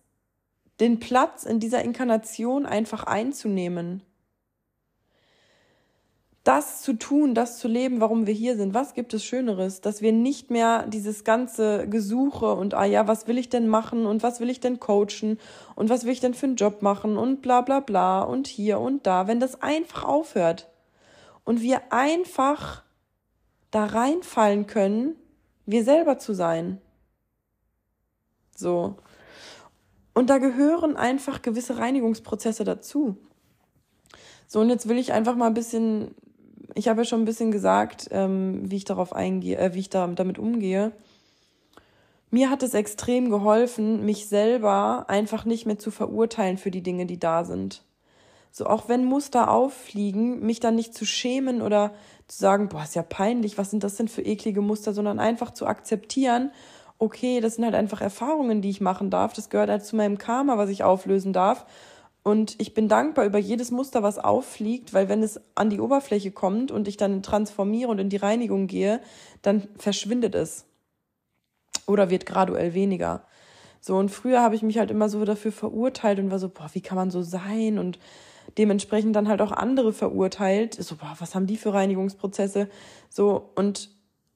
den 0.81 0.99
Platz 0.99 1.45
in 1.45 1.61
dieser 1.61 1.85
Inkarnation 1.85 2.67
einfach 2.67 3.05
einzunehmen? 3.05 4.03
Das 6.43 6.81
zu 6.81 6.95
tun, 6.95 7.35
das 7.35 7.59
zu 7.59 7.69
leben, 7.69 8.01
warum 8.01 8.27
wir 8.27 8.33
hier 8.33 8.57
sind. 8.57 8.73
Was 8.73 8.95
gibt 8.95 9.13
es 9.13 9.25
Schöneres, 9.25 9.83
dass 9.83 10.01
wir 10.01 10.13
nicht 10.13 10.51
mehr 10.51 10.87
dieses 10.87 11.23
ganze 11.25 11.87
Gesuche 11.87 12.55
und 12.55 12.73
ah 12.73 12.87
ja, 12.87 13.07
was 13.07 13.27
will 13.27 13.37
ich 13.37 13.51
denn 13.51 13.69
machen 13.69 14.07
und 14.07 14.23
was 14.23 14.41
will 14.41 14.49
ich 14.49 14.61
denn 14.61 14.81
coachen 14.81 15.39
und 15.77 15.91
was 15.91 16.05
will 16.05 16.13
ich 16.13 16.21
denn 16.21 16.33
für 16.33 16.47
einen 16.47 16.57
Job 16.57 16.81
machen 16.81 17.19
und 17.19 17.43
bla 17.43 17.61
bla 17.61 17.81
bla 17.81 18.23
und 18.23 18.47
hier 18.47 18.81
und 18.81 19.07
da, 19.07 19.27
wenn 19.27 19.39
das 19.39 19.61
einfach 19.61 20.05
aufhört 20.05 20.71
und 21.45 21.61
wir 21.61 21.93
einfach 21.93 22.85
da 23.71 23.85
reinfallen 23.85 24.67
können, 24.67 25.17
wir 25.67 25.85
selber 25.85 26.19
zu 26.19 26.33
sein. 26.33 26.81
So. 28.57 28.97
Und 30.15 30.29
da 30.29 30.39
gehören 30.39 30.97
einfach 30.97 31.43
gewisse 31.43 31.79
Reinigungsprozesse 31.79 32.65
dazu. 32.65 33.17
So, 34.47 34.61
und 34.61 34.69
jetzt 34.69 34.89
will 34.89 34.99
ich 34.99 35.13
einfach 35.13 35.37
mal 35.37 35.47
ein 35.47 35.55
bisschen, 35.55 36.15
ich 36.75 36.89
habe 36.89 37.03
ja 37.03 37.05
schon 37.05 37.23
ein 37.23 37.27
bisschen 37.27 37.51
gesagt, 37.51 38.09
ähm, 38.11 38.71
wie 38.71 38.77
ich 38.77 38.85
darauf 38.85 39.13
eingehe, 39.13 39.59
äh, 39.59 39.75
wie 39.75 39.81
ich 39.81 39.91
da, 39.91 40.07
damit 40.07 40.39
umgehe. 40.39 40.93
Mir 42.31 42.51
hat 42.51 42.63
es 42.63 42.75
extrem 42.75 43.31
geholfen, 43.31 44.05
mich 44.05 44.29
selber 44.29 45.07
einfach 45.09 45.45
nicht 45.45 45.67
mehr 45.67 45.79
zu 45.79 45.91
verurteilen 45.91 46.59
für 46.59 46.71
die 46.71 46.83
Dinge, 46.83 47.07
die 47.07 47.19
da 47.19 47.45
sind. 47.45 47.83
So 48.53 48.67
auch 48.67 48.89
wenn 48.89 49.05
Muster 49.05 49.51
auffliegen, 49.51 50.41
mich 50.41 50.61
dann 50.61 50.75
nicht 50.75 50.95
zu 50.95 51.05
schämen 51.05 51.63
oder 51.63 51.93
zu 52.29 52.39
sagen, 52.39 52.69
boah, 52.69 52.83
ist 52.83 52.95
ja 52.95 53.03
peinlich, 53.03 53.59
was 53.59 53.71
sind 53.71 53.85
das 53.85 53.97
denn 53.97 54.09
für 54.09 54.23
eklige 54.23 54.61
Muster, 54.61 54.93
sondern 54.93 55.19
einfach 55.19 55.53
zu 55.53 55.67
akzeptieren, 55.67 56.53
okay, 56.99 57.41
das 57.41 57.55
sind 57.57 57.65
halt 57.65 57.75
einfach 57.75 58.01
Erfahrungen, 58.01 58.61
die 58.61 58.71
ich 58.71 58.81
machen 58.81 59.11
darf, 59.11 59.33
das 59.33 59.51
gehört 59.51 59.71
halt 59.71 59.85
zu 59.85 59.97
meinem 59.97 60.19
Karma, 60.19 60.59
was 60.59 60.71
ich 60.71 60.85
auflösen 60.85 61.33
darf. 61.33 61.65
Und 62.23 62.61
ich 62.61 62.75
bin 62.75 62.89
dankbar 62.89 63.25
über 63.25 63.39
jedes 63.39 63.71
Muster, 63.71 64.03
was 64.03 64.19
auffliegt, 64.19 64.93
weil 64.93 65.09
wenn 65.09 65.23
es 65.23 65.41
an 65.55 65.71
die 65.71 65.81
Oberfläche 65.81 66.31
kommt 66.31 66.71
und 66.71 66.87
ich 66.87 66.97
dann 66.97 67.23
transformiere 67.23 67.91
und 67.91 67.99
in 67.99 68.11
die 68.11 68.19
Reinigung 68.19 68.67
gehe, 68.67 69.01
dann 69.41 69.69
verschwindet 69.79 70.35
es. 70.35 70.67
Oder 71.87 72.11
wird 72.11 72.27
graduell 72.27 72.75
weniger. 72.75 73.25
So, 73.81 73.97
und 73.97 74.11
früher 74.11 74.43
habe 74.43 74.55
ich 74.55 74.63
mich 74.63 74.79
halt 74.79 74.91
immer 74.91 75.09
so 75.09 75.25
dafür 75.25 75.53
verurteilt 75.53 76.19
und 76.19 76.31
war 76.31 76.39
so, 76.39 76.51
boah, 76.51 76.69
wie 76.75 76.83
kann 76.83 76.97
man 76.97 77.11
so 77.11 77.23
sein? 77.23 77.79
Und 77.79 77.99
dementsprechend 78.59 79.17
dann 79.17 79.29
halt 79.29 79.41
auch 79.41 79.53
andere 79.53 79.95
verurteilt. 79.95 80.75
So, 80.75 80.97
boah, 80.97 81.17
was 81.19 81.35
haben 81.35 81.47
die 81.47 81.57
für 81.57 81.73
Reinigungsprozesse? 81.73 82.69
So, 83.09 83.51
und 83.55 83.89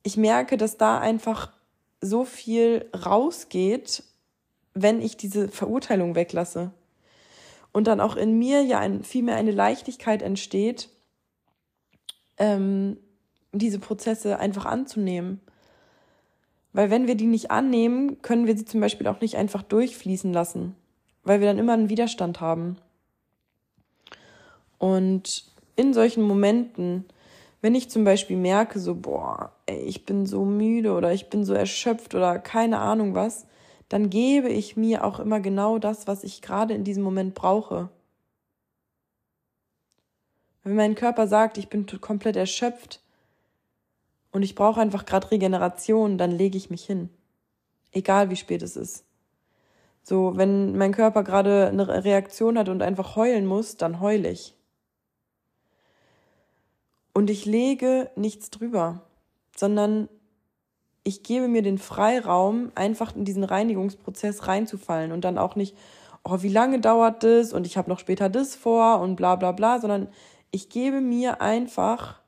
ich 0.03 0.16
merke, 0.16 0.57
dass 0.57 0.79
da 0.79 0.99
einfach 0.99 1.53
so 2.01 2.25
viel 2.25 2.87
rausgeht, 2.94 4.05
wenn 4.73 5.03
ich 5.03 5.18
diese 5.18 5.49
Verurteilung 5.49 6.14
weglasse. 6.14 6.73
Und 7.75 7.89
dann 7.89 8.01
auch 8.01 8.15
in 8.15 8.39
mir 8.39 8.63
ja 8.63 8.79
ein, 8.79 9.03
vielmehr 9.03 9.35
eine 9.35 9.51
Leichtigkeit 9.51 10.23
entsteht, 10.23 10.91
ähm, 12.39 12.99
diese 13.51 13.81
Prozesse 13.81 14.39
einfach 14.39 14.65
anzunehmen. 14.65 15.41
Weil 16.73 16.91
wenn 16.91 17.09
wir 17.09 17.17
die 17.17 17.27
nicht 17.27 17.51
annehmen, 17.51 18.23
können 18.23 18.47
wir 18.47 18.57
sie 18.57 18.65
zum 18.65 18.81
Beispiel 18.81 19.09
auch 19.09 19.21
nicht 19.21 19.37
einfach 19.37 19.63
durchfließen 19.63 20.33
lassen, 20.33 20.77
weil 21.25 21.41
wir 21.41 21.49
dann 21.49 21.59
immer 21.59 21.73
einen 21.73 21.89
Widerstand 21.89 22.41
haben. 22.41 22.77
Und 24.79 25.45
in 25.75 25.93
solchen 25.95 26.23
Momenten, 26.23 27.07
wenn 27.61 27.75
ich 27.75 27.91
zum 27.91 28.05
Beispiel 28.05 28.37
merke, 28.37 28.79
so, 28.79 28.95
boah, 28.95 29.51
ey, 29.67 29.83
ich 29.83 30.07
bin 30.07 30.27
so 30.27 30.45
müde 30.45 30.93
oder 30.93 31.13
ich 31.13 31.29
bin 31.29 31.45
so 31.45 31.55
erschöpft 31.55 32.15
oder 32.15 32.39
keine 32.39 32.79
Ahnung 32.79 33.17
was, 33.17 33.47
dann 33.95 34.11
gebe 34.11 34.49
ich 34.49 34.77
mir 34.77 35.05
auch 35.05 35.21
immer 35.21 35.39
genau 35.39 35.79
das, 35.79 36.09
was 36.09 36.25
ich 36.25 36.43
gerade 36.43 36.75
in 36.75 36.83
diesem 36.83 37.05
Moment 37.05 37.33
brauche. 37.33 37.91
Wenn 40.65 40.75
mein 40.75 40.97
Körper 40.97 41.29
sagt, 41.29 41.59
ich 41.59 41.69
bin 41.69 41.87
komplett 42.01 42.35
erschöpft 42.35 43.01
und 44.33 44.43
ich 44.43 44.57
brauche 44.57 44.81
einfach 44.81 45.07
gerade 45.07 45.31
Regeneration, 45.31 46.19
dann 46.19 46.33
lege 46.33 46.59
ich 46.59 46.71
mich 46.71 46.85
hin. 46.85 47.09
Egal 47.93 48.31
wie 48.31 48.37
spät 48.37 48.63
es 48.63 48.75
ist. 48.75 49.05
So, 50.03 50.37
wenn 50.37 50.77
mein 50.77 50.91
Körper 50.91 51.23
gerade 51.23 51.69
eine 51.69 52.03
Reaktion 52.03 52.59
hat 52.59 52.69
und 52.69 52.83
einfach 52.83 53.15
heulen 53.15 53.47
muss, 53.47 53.77
dann 53.77 54.01
heule 54.01 54.29
ich. 54.29 54.57
Und 57.13 57.31
ich 57.31 57.45
lege 57.45 58.11
nichts 58.17 58.51
drüber, 58.51 59.03
sondern 59.55 60.09
ich 61.05 61.23
gebe 61.23 61.49
mir 61.49 61.62
den 61.62 61.79
Freiraum, 61.79 62.73
einfach 62.75 63.14
in 63.14 63.27
diesen 63.27 63.45
Reinigungsprozess 63.45 64.49
reinzufallen 64.49 65.12
und 65.12 65.23
dann 65.23 65.38
auch 65.38 65.55
nicht, 65.55 65.77
oh, 66.25 66.38
wie 66.40 66.49
lange 66.49 66.81
dauert 66.81 67.23
das 67.23 67.53
und 67.53 67.67
ich 67.67 67.77
habe 67.77 67.90
noch 67.90 67.99
später 67.99 68.31
das 68.31 68.57
vor 68.57 69.01
und 69.01 69.17
bla 69.17 69.37
bla 69.37 69.53
bla, 69.53 69.79
sondern 69.79 70.09
ich 70.51 70.71
gebe 70.71 71.03
mir 71.03 71.43
einfach 71.43 72.21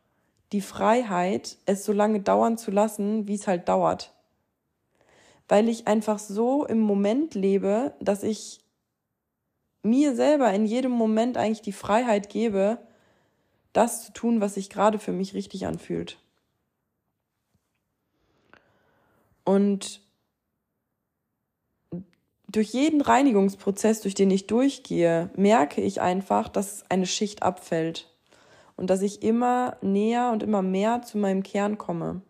die 0.52 0.60
Freiheit, 0.60 1.56
es 1.64 1.84
so 1.84 1.92
lange 1.92 2.20
dauern 2.20 2.58
zu 2.58 2.70
lassen, 2.70 3.26
wie 3.26 3.34
es 3.34 3.46
halt 3.46 3.68
dauert. 3.68 4.12
Weil 5.48 5.68
ich 5.68 5.86
einfach 5.86 6.18
so 6.18 6.66
im 6.66 6.80
Moment 6.80 7.34
lebe, 7.34 7.94
dass 8.00 8.22
ich 8.22 8.60
mir 9.82 10.14
selber 10.14 10.52
in 10.52 10.66
jedem 10.66 10.92
Moment 10.92 11.38
eigentlich 11.38 11.62
die 11.62 11.72
Freiheit 11.72 12.28
gebe, 12.28 12.78
das 13.72 14.04
zu 14.04 14.12
tun, 14.12 14.40
was 14.40 14.54
sich 14.54 14.68
gerade 14.68 14.98
für 14.98 15.12
mich 15.12 15.34
richtig 15.34 15.66
anfühlt. 15.66 16.18
Und 19.46 20.02
durch 22.48 22.70
jeden 22.70 23.00
Reinigungsprozess, 23.00 24.00
durch 24.02 24.14
den 24.14 24.30
ich 24.30 24.46
durchgehe, 24.46 25.30
merke 25.36 25.80
ich 25.80 26.00
einfach, 26.00 26.48
dass 26.48 26.84
eine 26.90 27.06
Schicht 27.06 27.42
abfällt 27.42 28.12
und 28.76 28.90
dass 28.90 29.02
ich 29.02 29.22
immer 29.22 29.76
näher 29.80 30.30
und 30.32 30.42
immer 30.42 30.62
mehr 30.62 31.02
zu 31.02 31.16
meinem 31.16 31.42
Kern 31.42 31.78
komme. 31.78 32.22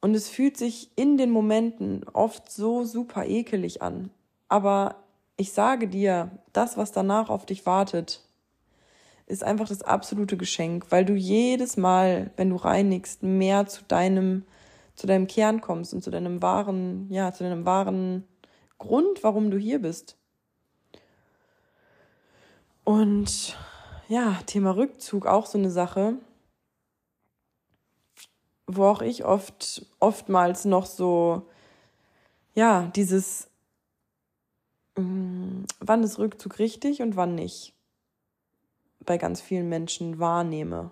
Und 0.00 0.14
es 0.14 0.28
fühlt 0.28 0.56
sich 0.56 0.90
in 0.96 1.16
den 1.16 1.30
Momenten 1.30 2.04
oft 2.12 2.50
so 2.50 2.84
super 2.84 3.26
ekelig 3.26 3.82
an. 3.82 4.10
Aber 4.48 4.96
ich 5.36 5.52
sage 5.52 5.88
dir, 5.88 6.30
das, 6.52 6.76
was 6.76 6.92
danach 6.92 7.28
auf 7.28 7.44
dich 7.44 7.66
wartet, 7.66 8.20
ist 9.26 9.42
einfach 9.42 9.68
das 9.68 9.82
absolute 9.82 10.36
Geschenk, 10.36 10.86
weil 10.90 11.04
du 11.04 11.14
jedes 11.14 11.76
Mal, 11.76 12.30
wenn 12.36 12.50
du 12.50 12.56
reinigst, 12.56 13.22
mehr 13.22 13.66
zu 13.66 13.82
deinem, 13.84 14.44
zu 14.94 15.06
deinem 15.06 15.26
Kern 15.26 15.60
kommst 15.60 15.94
und 15.94 16.02
zu 16.02 16.10
deinem 16.10 16.42
wahren, 16.42 17.08
ja, 17.10 17.32
zu 17.32 17.44
deinem 17.44 17.64
wahren 17.64 18.26
Grund, 18.78 19.22
warum 19.22 19.50
du 19.50 19.58
hier 19.58 19.80
bist. 19.80 20.16
Und 22.84 23.56
ja, 24.08 24.38
Thema 24.46 24.76
Rückzug 24.76 25.26
auch 25.26 25.46
so 25.46 25.56
eine 25.56 25.70
Sache, 25.70 26.18
wo 28.66 28.86
auch 28.86 29.02
ich 29.02 29.24
oft, 29.24 29.86
oftmals 30.00 30.64
noch 30.64 30.86
so, 30.86 31.48
ja, 32.54 32.90
dieses, 32.96 33.48
mh, 34.96 35.04
mm, 35.04 35.66
wann 35.80 36.02
ist 36.02 36.18
Rückzug 36.18 36.58
richtig 36.58 37.02
und 37.02 37.16
wann 37.16 37.34
nicht 37.34 37.74
bei 39.04 39.18
ganz 39.18 39.40
vielen 39.40 39.68
Menschen 39.68 40.18
wahrnehme. 40.18 40.90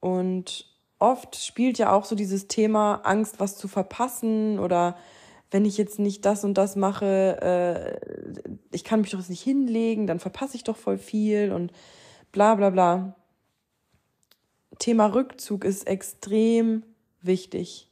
Und 0.00 0.67
oft 0.98 1.36
spielt 1.36 1.78
ja 1.78 1.92
auch 1.92 2.04
so 2.04 2.14
dieses 2.14 2.48
Thema 2.48 3.00
Angst, 3.04 3.40
was 3.40 3.56
zu 3.56 3.68
verpassen 3.68 4.58
oder 4.58 4.96
wenn 5.50 5.64
ich 5.64 5.78
jetzt 5.78 5.98
nicht 5.98 6.24
das 6.24 6.44
und 6.44 6.54
das 6.54 6.76
mache, 6.76 7.40
äh, 7.40 8.58
ich 8.70 8.84
kann 8.84 9.00
mich 9.00 9.10
doch 9.10 9.18
jetzt 9.18 9.30
nicht 9.30 9.42
hinlegen, 9.42 10.06
dann 10.06 10.20
verpasse 10.20 10.56
ich 10.56 10.64
doch 10.64 10.76
voll 10.76 10.98
viel 10.98 11.52
und 11.52 11.72
bla 12.32 12.54
bla 12.54 12.70
bla. 12.70 13.14
Thema 14.78 15.06
Rückzug 15.06 15.64
ist 15.64 15.86
extrem 15.86 16.82
wichtig. 17.22 17.90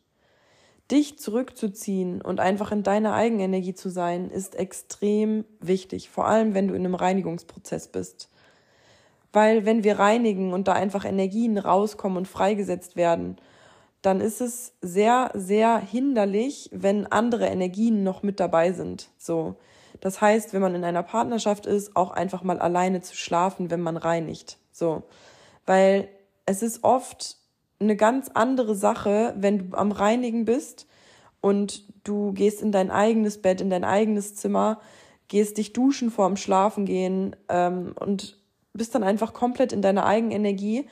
Dich 0.91 1.19
zurückzuziehen 1.19 2.23
und 2.23 2.39
einfach 2.39 2.71
in 2.71 2.85
deiner 2.85 3.15
Eigenenergie 3.15 3.75
zu 3.75 3.89
sein, 3.89 4.31
ist 4.31 4.55
extrem 4.55 5.45
wichtig, 5.61 6.11
vor 6.11 6.29
allem 6.29 6.55
wenn 6.55 6.69
du 6.69 6.75
in 6.75 6.85
einem 6.85 6.95
Reinigungsprozess 6.95 7.89
bist. 7.89 8.29
Weil 9.33 9.65
wenn 9.65 9.85
wir 9.85 9.99
reinigen 9.99 10.53
und 10.53 10.69
da 10.69 10.73
einfach 10.73 11.05
Energien 11.05 11.59
rauskommen 11.59 12.19
und 12.19 12.29
freigesetzt 12.29 12.97
werden, 12.97 13.37
dann 14.03 14.21
ist 14.21 14.41
es 14.41 14.73
sehr, 14.83 15.31
sehr 15.35 15.79
hinderlich, 15.79 16.71
wenn 16.73 17.07
andere 17.07 17.47
Energien 17.47 18.05
noch 18.05 18.23
mit 18.23 18.39
dabei 18.39 18.73
sind. 18.73 19.11
So. 19.19 19.57
Das 20.01 20.21
heißt, 20.21 20.53
wenn 20.53 20.61
man 20.61 20.75
in 20.75 20.85
einer 20.85 21.03
Partnerschaft 21.03 21.67
ist, 21.67 21.97
auch 21.97 22.11
einfach 22.11 22.43
mal 22.43 22.59
alleine 22.59 23.01
zu 23.01 23.17
schlafen, 23.17 23.71
wenn 23.71 23.81
man 23.81 23.97
reinigt. 23.97 24.59
So. 24.71 25.03
Weil 25.65 26.09
es 26.45 26.63
ist 26.63 26.85
oft 26.85 27.37
eine 27.81 27.97
ganz 27.97 28.31
andere 28.33 28.75
Sache, 28.75 29.35
wenn 29.37 29.71
du 29.71 29.77
am 29.77 29.93
Reinigen 29.93 30.45
bist 30.45 30.87
und 31.41 31.83
du 32.05 32.33
gehst 32.33 32.63
in 32.63 32.73
dein 32.73 32.91
eigenes 32.91 33.43
Bett, 33.43 33.61
in 33.61 33.71
dein 33.71 33.85
eigenes 33.85 34.35
Zimmer, 34.37 34.81
gehst 35.29 35.59
dich 35.59 35.73
duschen 35.73 36.11
vorm 36.11 36.37
Schlafengehen 36.37 37.35
ähm, 37.49 37.95
und 37.99 38.39
bist 38.77 38.95
dann 38.95 39.03
einfach 39.03 39.33
komplett 39.33 39.73
in 39.73 39.83
deiner 39.83 40.07
Eigenenergie, 40.07 40.87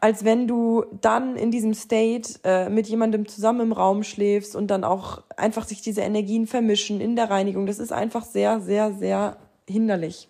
als 0.00 0.24
wenn 0.24 0.46
du 0.46 0.84
dann 1.00 1.36
in 1.36 1.50
diesem 1.50 1.74
State 1.74 2.40
äh, 2.44 2.68
mit 2.68 2.86
jemandem 2.88 3.26
zusammen 3.26 3.60
im 3.60 3.72
Raum 3.72 4.02
schläfst 4.02 4.54
und 4.54 4.68
dann 4.68 4.84
auch 4.84 5.22
einfach 5.36 5.66
sich 5.66 5.82
diese 5.82 6.02
Energien 6.02 6.46
vermischen 6.46 7.00
in 7.00 7.16
der 7.16 7.30
Reinigung. 7.30 7.66
Das 7.66 7.78
ist 7.78 7.92
einfach 7.92 8.24
sehr, 8.24 8.60
sehr, 8.60 8.92
sehr 8.92 9.38
hinderlich. 9.68 10.28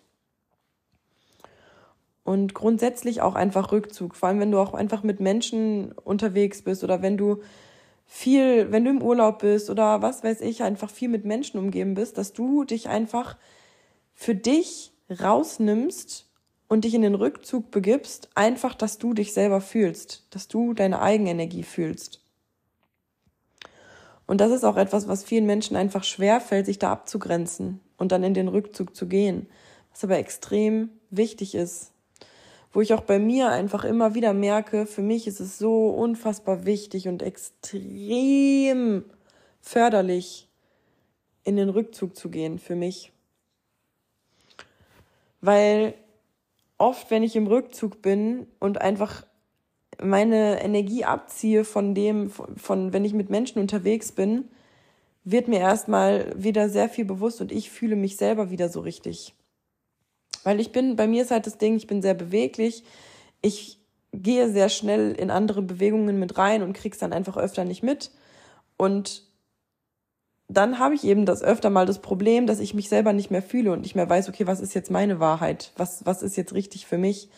Und 2.24 2.54
grundsätzlich 2.54 3.22
auch 3.22 3.36
einfach 3.36 3.70
Rückzug, 3.70 4.16
vor 4.16 4.28
allem 4.28 4.40
wenn 4.40 4.50
du 4.50 4.58
auch 4.58 4.74
einfach 4.74 5.02
mit 5.04 5.20
Menschen 5.20 5.92
unterwegs 5.92 6.62
bist 6.62 6.82
oder 6.82 7.00
wenn 7.00 7.16
du 7.16 7.40
viel, 8.04 8.72
wenn 8.72 8.84
du 8.84 8.90
im 8.90 9.02
Urlaub 9.02 9.40
bist 9.40 9.70
oder 9.70 10.02
was 10.02 10.24
weiß 10.24 10.40
ich, 10.40 10.62
einfach 10.62 10.90
viel 10.90 11.08
mit 11.08 11.24
Menschen 11.24 11.58
umgeben 11.58 11.94
bist, 11.94 12.18
dass 12.18 12.32
du 12.32 12.64
dich 12.64 12.88
einfach 12.88 13.36
für 14.14 14.34
dich 14.34 14.92
rausnimmst 15.10 16.26
und 16.68 16.84
dich 16.84 16.94
in 16.94 17.02
den 17.02 17.14
Rückzug 17.14 17.70
begibst, 17.70 18.28
einfach, 18.34 18.74
dass 18.74 18.98
du 18.98 19.14
dich 19.14 19.32
selber 19.32 19.60
fühlst, 19.60 20.26
dass 20.30 20.48
du 20.48 20.74
deine 20.74 21.00
Eigenenergie 21.00 21.62
fühlst. 21.62 22.20
Und 24.26 24.40
das 24.40 24.50
ist 24.50 24.64
auch 24.64 24.76
etwas, 24.76 25.06
was 25.06 25.22
vielen 25.22 25.46
Menschen 25.46 25.76
einfach 25.76 26.02
schwer 26.02 26.40
fällt, 26.40 26.66
sich 26.66 26.78
da 26.78 26.90
abzugrenzen 26.90 27.80
und 27.96 28.10
dann 28.10 28.24
in 28.24 28.34
den 28.34 28.48
Rückzug 28.48 28.96
zu 28.96 29.06
gehen, 29.06 29.48
was 29.92 30.02
aber 30.02 30.18
extrem 30.18 30.90
wichtig 31.10 31.54
ist. 31.54 31.92
Wo 32.72 32.80
ich 32.80 32.92
auch 32.92 33.02
bei 33.02 33.18
mir 33.18 33.48
einfach 33.48 33.84
immer 33.84 34.14
wieder 34.14 34.34
merke, 34.34 34.86
für 34.86 35.00
mich 35.00 35.26
ist 35.26 35.40
es 35.40 35.58
so 35.58 35.88
unfassbar 35.88 36.66
wichtig 36.66 37.08
und 37.08 37.22
extrem 37.22 39.04
förderlich, 39.60 40.48
in 41.44 41.56
den 41.56 41.68
Rückzug 41.68 42.16
zu 42.16 42.28
gehen 42.28 42.58
für 42.58 42.74
mich. 42.74 43.12
Weil 45.46 45.94
oft, 46.76 47.10
wenn 47.10 47.22
ich 47.22 47.36
im 47.36 47.46
Rückzug 47.46 48.02
bin 48.02 48.46
und 48.58 48.80
einfach 48.80 49.24
meine 50.02 50.62
Energie 50.62 51.04
abziehe 51.04 51.64
von 51.64 51.94
dem, 51.94 52.30
von, 52.30 52.92
wenn 52.92 53.04
ich 53.04 53.14
mit 53.14 53.30
Menschen 53.30 53.60
unterwegs 53.60 54.12
bin, 54.12 54.44
wird 55.24 55.48
mir 55.48 55.60
erstmal 55.60 56.32
wieder 56.36 56.68
sehr 56.68 56.88
viel 56.88 57.04
bewusst 57.04 57.40
und 57.40 57.50
ich 57.50 57.70
fühle 57.70 57.96
mich 57.96 58.16
selber 58.16 58.50
wieder 58.50 58.68
so 58.68 58.80
richtig. 58.80 59.34
Weil 60.44 60.60
ich 60.60 60.70
bin, 60.70 60.94
bei 60.96 61.06
mir 61.06 61.22
ist 61.22 61.30
halt 61.30 61.46
das 61.46 61.58
Ding, 61.58 61.76
ich 61.76 61.86
bin 61.86 62.02
sehr 62.02 62.14
beweglich. 62.14 62.84
Ich 63.42 63.80
gehe 64.12 64.50
sehr 64.50 64.68
schnell 64.68 65.12
in 65.12 65.30
andere 65.30 65.62
Bewegungen 65.62 66.20
mit 66.20 66.38
rein 66.38 66.62
und 66.62 66.72
krieg's 66.72 66.98
dann 66.98 67.12
einfach 67.12 67.36
öfter 67.36 67.64
nicht 67.64 67.82
mit. 67.82 68.10
Und 68.76 69.25
dann 70.48 70.78
habe 70.78 70.94
ich 70.94 71.04
eben 71.04 71.26
das 71.26 71.42
öfter 71.42 71.70
mal 71.70 71.86
das 71.86 72.00
Problem, 72.00 72.46
dass 72.46 72.60
ich 72.60 72.74
mich 72.74 72.88
selber 72.88 73.12
nicht 73.12 73.30
mehr 73.30 73.42
fühle 73.42 73.72
und 73.72 73.82
nicht 73.82 73.96
mehr 73.96 74.08
weiß, 74.08 74.28
okay, 74.28 74.46
was 74.46 74.60
ist 74.60 74.74
jetzt 74.74 74.90
meine 74.90 75.18
Wahrheit? 75.18 75.72
Was, 75.76 76.06
was 76.06 76.22
ist 76.22 76.36
jetzt 76.36 76.54
richtig 76.54 76.86
für 76.86 76.98
mich? 76.98 77.28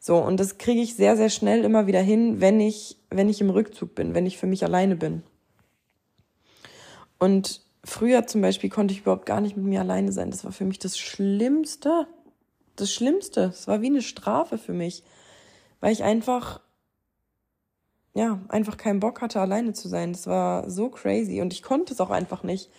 So, 0.00 0.16
und 0.16 0.40
das 0.40 0.58
kriege 0.58 0.80
ich 0.80 0.96
sehr, 0.96 1.16
sehr 1.16 1.28
schnell 1.28 1.64
immer 1.64 1.86
wieder 1.86 2.00
hin, 2.00 2.40
wenn 2.40 2.58
ich, 2.58 2.96
wenn 3.10 3.28
ich 3.28 3.40
im 3.40 3.50
Rückzug 3.50 3.94
bin, 3.94 4.14
wenn 4.14 4.26
ich 4.26 4.38
für 4.38 4.46
mich 4.46 4.64
alleine 4.64 4.96
bin. 4.96 5.22
Und 7.18 7.60
früher 7.84 8.26
zum 8.26 8.40
Beispiel 8.40 8.70
konnte 8.70 8.94
ich 8.94 9.00
überhaupt 9.00 9.26
gar 9.26 9.40
nicht 9.40 9.56
mit 9.56 9.66
mir 9.66 9.80
alleine 9.80 10.10
sein. 10.10 10.30
Das 10.30 10.44
war 10.44 10.52
für 10.52 10.64
mich 10.64 10.78
das 10.78 10.98
Schlimmste. 10.98 12.06
Das 12.76 12.92
Schlimmste. 12.92 13.42
Es 13.52 13.68
war 13.68 13.82
wie 13.82 13.88
eine 13.88 14.02
Strafe 14.02 14.58
für 14.58 14.72
mich. 14.72 15.04
Weil 15.80 15.92
ich 15.92 16.02
einfach, 16.02 16.60
ja, 18.14 18.40
einfach 18.48 18.76
keinen 18.76 19.00
Bock 19.00 19.20
hatte, 19.20 19.40
alleine 19.40 19.72
zu 19.72 19.88
sein. 19.88 20.12
Das 20.12 20.26
war 20.26 20.68
so 20.68 20.88
crazy. 20.88 21.40
Und 21.40 21.52
ich 21.52 21.62
konnte 21.62 21.92
es 21.92 22.00
auch 22.00 22.10
einfach 22.10 22.42
nicht. 22.42 22.70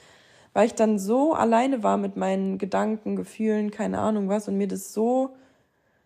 Weil 0.54 0.68
ich 0.68 0.76
dann 0.76 1.00
so 1.00 1.34
alleine 1.34 1.84
war 1.84 1.98
mit 1.98 2.18
meinen 2.18 2.58
Gedanken, 2.58 3.16
Gefühlen, 3.16 3.72
keine 3.72 4.00
Ahnung 4.00 4.28
was. 4.28 4.48
Und 4.48 4.58
mir 4.58 4.68
das 4.68 4.94
so 4.94 5.36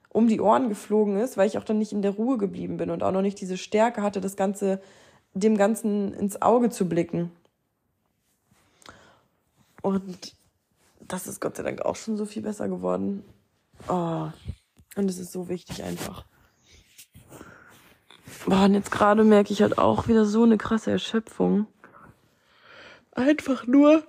um 0.09 0.27
die 0.27 0.39
Ohren 0.39 0.69
geflogen 0.69 1.17
ist, 1.17 1.35
weil 1.35 1.47
ich 1.47 1.57
auch 1.57 1.63
dann 1.63 1.79
nicht 1.79 1.91
in 1.91 2.01
der 2.01 2.11
Ruhe 2.11 2.37
geblieben 2.37 2.77
bin 2.77 2.89
und 2.89 3.03
auch 3.03 3.11
noch 3.11 3.21
nicht 3.21 3.41
diese 3.41 3.57
Stärke 3.57 4.01
hatte, 4.01 4.21
das 4.21 4.37
Ganze, 4.37 4.79
dem 5.33 5.57
Ganzen 5.57 6.13
ins 6.13 6.41
Auge 6.41 6.69
zu 6.69 6.87
blicken. 6.87 7.31
Und 9.81 10.35
das 11.01 11.27
ist 11.27 11.41
Gott 11.41 11.57
sei 11.57 11.63
Dank 11.63 11.81
auch 11.81 11.95
schon 11.95 12.15
so 12.15 12.25
viel 12.25 12.43
besser 12.43 12.69
geworden. 12.69 13.23
Oh. 13.89 14.29
Und 14.95 15.09
es 15.09 15.17
ist 15.17 15.33
so 15.33 15.49
wichtig 15.49 15.83
einfach. 15.83 16.25
Boah, 18.43 18.65
und 18.65 18.73
jetzt 18.73 18.91
gerade 18.91 19.23
merke 19.23 19.53
ich 19.53 19.61
halt 19.61 19.77
auch 19.77 20.07
wieder 20.07 20.25
so 20.25 20.43
eine 20.43 20.57
krasse 20.57 20.91
Erschöpfung. 20.91 21.67
Einfach 23.11 23.65
nur. 23.65 24.03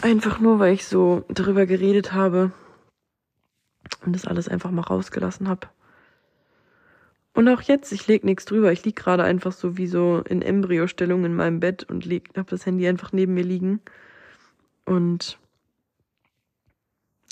Einfach 0.00 0.40
nur, 0.40 0.58
weil 0.58 0.74
ich 0.74 0.86
so 0.86 1.24
darüber 1.28 1.66
geredet 1.66 2.12
habe 2.12 2.50
und 4.04 4.14
das 4.14 4.26
alles 4.26 4.48
einfach 4.48 4.70
mal 4.70 4.82
rausgelassen 4.82 5.48
habe. 5.48 5.68
Und 7.34 7.48
auch 7.48 7.62
jetzt, 7.62 7.92
ich 7.92 8.06
leg 8.08 8.24
nichts 8.24 8.44
drüber. 8.44 8.72
Ich 8.72 8.84
lieg 8.84 8.96
gerade 8.96 9.22
einfach 9.22 9.52
so 9.52 9.76
wie 9.76 9.86
so 9.86 10.22
in 10.28 10.42
Embryostellung 10.42 11.24
in 11.24 11.34
meinem 11.34 11.60
Bett 11.60 11.84
und 11.84 12.04
leg, 12.04 12.28
hab 12.36 12.48
das 12.48 12.66
Handy 12.66 12.86
einfach 12.86 13.12
neben 13.12 13.34
mir 13.34 13.44
liegen. 13.44 13.80
Und 14.84 15.38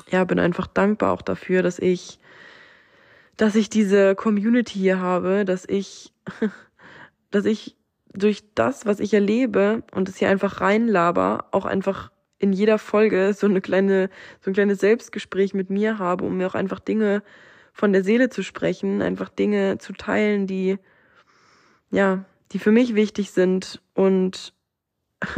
ja, 0.08 0.24
bin 0.24 0.38
einfach 0.38 0.68
dankbar 0.68 1.12
auch 1.12 1.22
dafür, 1.22 1.62
dass 1.62 1.80
ich, 1.80 2.19
dass 3.40 3.54
ich 3.54 3.70
diese 3.70 4.14
Community 4.14 4.78
hier 4.78 5.00
habe, 5.00 5.46
dass 5.46 5.64
ich, 5.66 6.12
dass 7.30 7.46
ich 7.46 7.74
durch 8.12 8.42
das, 8.54 8.84
was 8.84 9.00
ich 9.00 9.14
erlebe 9.14 9.82
und 9.92 10.10
es 10.10 10.18
hier 10.18 10.28
einfach 10.28 10.60
reinlaber, 10.60 11.46
auch 11.50 11.64
einfach 11.64 12.12
in 12.38 12.52
jeder 12.52 12.76
Folge 12.76 13.32
so 13.32 13.46
eine 13.46 13.62
kleine, 13.62 14.10
so 14.42 14.50
ein 14.50 14.52
kleines 14.52 14.80
Selbstgespräch 14.80 15.54
mit 15.54 15.70
mir 15.70 15.98
habe, 15.98 16.26
um 16.26 16.36
mir 16.36 16.48
auch 16.48 16.54
einfach 16.54 16.80
Dinge 16.80 17.22
von 17.72 17.94
der 17.94 18.04
Seele 18.04 18.28
zu 18.28 18.42
sprechen, 18.42 19.00
einfach 19.00 19.30
Dinge 19.30 19.78
zu 19.78 19.94
teilen, 19.94 20.46
die, 20.46 20.78
ja, 21.90 22.26
die 22.52 22.58
für 22.58 22.72
mich 22.72 22.94
wichtig 22.94 23.30
sind 23.30 23.80
und 23.94 24.52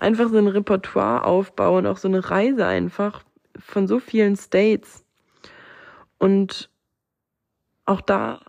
einfach 0.00 0.30
so 0.30 0.38
ein 0.38 0.48
Repertoire 0.48 1.24
aufbauen, 1.24 1.86
auch 1.86 1.98
so 1.98 2.08
eine 2.08 2.30
Reise 2.30 2.64
einfach 2.64 3.24
von 3.58 3.86
so 3.86 3.98
vielen 3.98 4.36
States. 4.36 5.04
Und 6.16 6.70
auch 7.84 8.00
da 8.00 8.40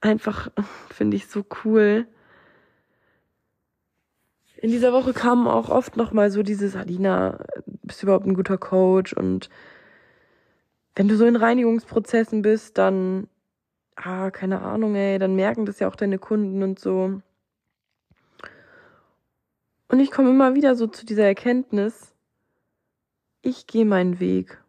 einfach 0.00 0.50
finde 0.90 1.16
ich 1.16 1.26
so 1.26 1.44
cool. 1.64 2.06
In 4.56 4.70
dieser 4.70 4.92
Woche 4.92 5.12
kam 5.12 5.48
auch 5.48 5.70
oft 5.70 5.96
noch 5.96 6.12
mal 6.12 6.30
so 6.30 6.42
dieses 6.42 6.76
Adina, 6.76 7.44
bist 7.82 8.02
du 8.02 8.06
überhaupt 8.06 8.26
ein 8.26 8.34
guter 8.34 8.58
Coach 8.58 9.12
und 9.12 9.50
wenn 10.94 11.08
du 11.08 11.16
so 11.16 11.24
in 11.24 11.36
Reinigungsprozessen 11.36 12.42
bist, 12.42 12.78
dann, 12.78 13.28
ah, 13.96 14.30
keine 14.30 14.60
Ahnung, 14.60 14.94
ey, 14.94 15.18
dann 15.18 15.34
merken 15.34 15.66
das 15.66 15.78
ja 15.80 15.88
auch 15.88 15.96
deine 15.96 16.18
Kunden 16.18 16.62
und 16.62 16.78
so. 16.78 17.20
Und 19.88 20.00
ich 20.00 20.10
komme 20.10 20.30
immer 20.30 20.54
wieder 20.54 20.74
so 20.74 20.86
zu 20.86 21.04
dieser 21.04 21.24
Erkenntnis, 21.24 22.14
ich 23.42 23.66
gehe 23.66 23.84
meinen 23.84 24.20
Weg. 24.20 24.61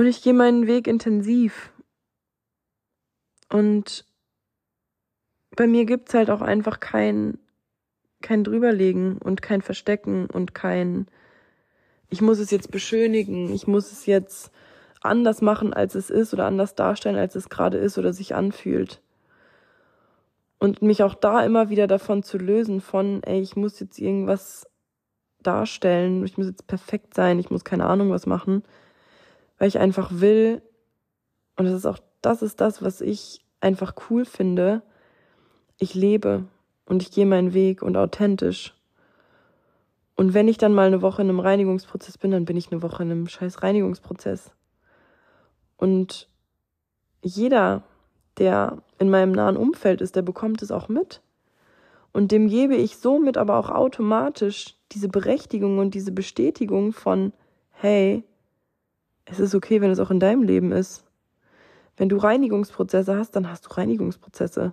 Und 0.00 0.06
ich 0.06 0.22
gehe 0.22 0.32
meinen 0.32 0.66
Weg 0.66 0.86
intensiv. 0.86 1.74
Und 3.52 4.06
bei 5.54 5.66
mir 5.66 5.84
gibt's 5.84 6.14
halt 6.14 6.30
auch 6.30 6.40
einfach 6.40 6.80
kein, 6.80 7.36
kein 8.22 8.42
drüberlegen 8.42 9.18
und 9.18 9.42
kein 9.42 9.60
Verstecken 9.60 10.24
und 10.24 10.54
kein, 10.54 11.06
ich 12.08 12.22
muss 12.22 12.38
es 12.38 12.50
jetzt 12.50 12.70
beschönigen, 12.70 13.52
ich 13.52 13.66
muss 13.66 13.92
es 13.92 14.06
jetzt 14.06 14.50
anders 15.02 15.42
machen, 15.42 15.74
als 15.74 15.94
es 15.94 16.08
ist 16.08 16.32
oder 16.32 16.46
anders 16.46 16.74
darstellen, 16.74 17.16
als 17.18 17.34
es 17.34 17.50
gerade 17.50 17.76
ist 17.76 17.98
oder 17.98 18.14
sich 18.14 18.34
anfühlt. 18.34 19.02
Und 20.58 20.80
mich 20.80 21.02
auch 21.02 21.14
da 21.14 21.44
immer 21.44 21.68
wieder 21.68 21.86
davon 21.86 22.22
zu 22.22 22.38
lösen 22.38 22.80
von, 22.80 23.22
ey, 23.22 23.42
ich 23.42 23.54
muss 23.54 23.78
jetzt 23.80 23.98
irgendwas 23.98 24.66
darstellen, 25.42 26.24
ich 26.24 26.38
muss 26.38 26.46
jetzt 26.46 26.66
perfekt 26.68 27.12
sein, 27.12 27.38
ich 27.38 27.50
muss 27.50 27.64
keine 27.64 27.84
Ahnung 27.84 28.08
was 28.08 28.24
machen, 28.24 28.62
weil 29.60 29.68
ich 29.68 29.78
einfach 29.78 30.10
will, 30.10 30.62
und 31.56 31.66
das 31.66 31.74
ist 31.74 31.86
auch, 31.86 31.98
das 32.22 32.40
ist 32.40 32.62
das, 32.62 32.82
was 32.82 33.02
ich 33.02 33.44
einfach 33.60 33.94
cool 34.08 34.24
finde, 34.24 34.82
ich 35.78 35.94
lebe 35.94 36.44
und 36.86 37.02
ich 37.02 37.12
gehe 37.12 37.26
meinen 37.26 37.52
Weg 37.52 37.82
und 37.82 37.96
authentisch. 37.98 38.74
Und 40.16 40.32
wenn 40.32 40.48
ich 40.48 40.56
dann 40.56 40.72
mal 40.72 40.86
eine 40.86 41.02
Woche 41.02 41.20
in 41.20 41.28
einem 41.28 41.40
Reinigungsprozess 41.40 42.16
bin, 42.16 42.30
dann 42.30 42.46
bin 42.46 42.56
ich 42.56 42.72
eine 42.72 42.82
Woche 42.82 43.02
in 43.02 43.10
einem 43.10 43.28
scheiß 43.28 43.62
Reinigungsprozess. 43.62 44.50
Und 45.76 46.26
jeder, 47.22 47.82
der 48.38 48.82
in 48.98 49.10
meinem 49.10 49.32
nahen 49.32 49.58
Umfeld 49.58 50.00
ist, 50.00 50.16
der 50.16 50.22
bekommt 50.22 50.62
es 50.62 50.70
auch 50.70 50.88
mit. 50.88 51.20
Und 52.12 52.32
dem 52.32 52.48
gebe 52.48 52.76
ich 52.76 52.96
somit 52.96 53.36
aber 53.36 53.58
auch 53.58 53.68
automatisch 53.68 54.76
diese 54.92 55.08
Berechtigung 55.08 55.78
und 55.78 55.94
diese 55.94 56.12
Bestätigung 56.12 56.94
von, 56.94 57.34
hey, 57.72 58.24
es 59.30 59.40
ist 59.40 59.54
okay, 59.54 59.80
wenn 59.80 59.90
es 59.90 60.00
auch 60.00 60.10
in 60.10 60.20
deinem 60.20 60.42
Leben 60.42 60.72
ist. 60.72 61.04
Wenn 61.96 62.08
du 62.08 62.16
Reinigungsprozesse 62.16 63.16
hast, 63.16 63.36
dann 63.36 63.48
hast 63.48 63.66
du 63.66 63.70
Reinigungsprozesse. 63.70 64.72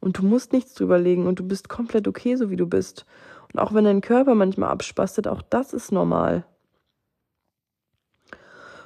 Und 0.00 0.18
du 0.18 0.24
musst 0.24 0.52
nichts 0.52 0.74
drüber 0.74 0.98
legen 0.98 1.26
und 1.26 1.38
du 1.38 1.46
bist 1.46 1.68
komplett 1.68 2.08
okay, 2.08 2.36
so 2.36 2.50
wie 2.50 2.56
du 2.56 2.66
bist. 2.66 3.06
Und 3.52 3.60
auch 3.60 3.74
wenn 3.74 3.84
dein 3.84 4.00
Körper 4.00 4.34
manchmal 4.34 4.70
abspastet, 4.70 5.28
auch 5.28 5.42
das 5.42 5.72
ist 5.72 5.92
normal. 5.92 6.44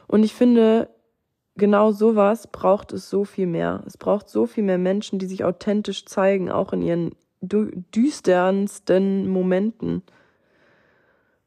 Und 0.07 0.25
ich 0.25 0.35
finde, 0.35 0.89
genau 1.57 1.93
sowas 1.93 2.49
braucht 2.49 2.93
es 2.93 3.09
so 3.09 3.25
viel 3.25 3.47
mehr. 3.47 3.85
Es 3.87 3.97
braucht 3.97 4.29
so 4.29 4.47
viel 4.47 4.65
mehr 4.65 4.79
Menschen, 4.79 5.19
die 5.19 5.27
sich 5.27 5.45
authentisch 5.45 6.05
zeigen, 6.07 6.51
auch 6.51 6.73
in 6.73 6.83
ihren 6.83 7.15
düsternsten 7.43 9.29
Momenten. 9.29 10.03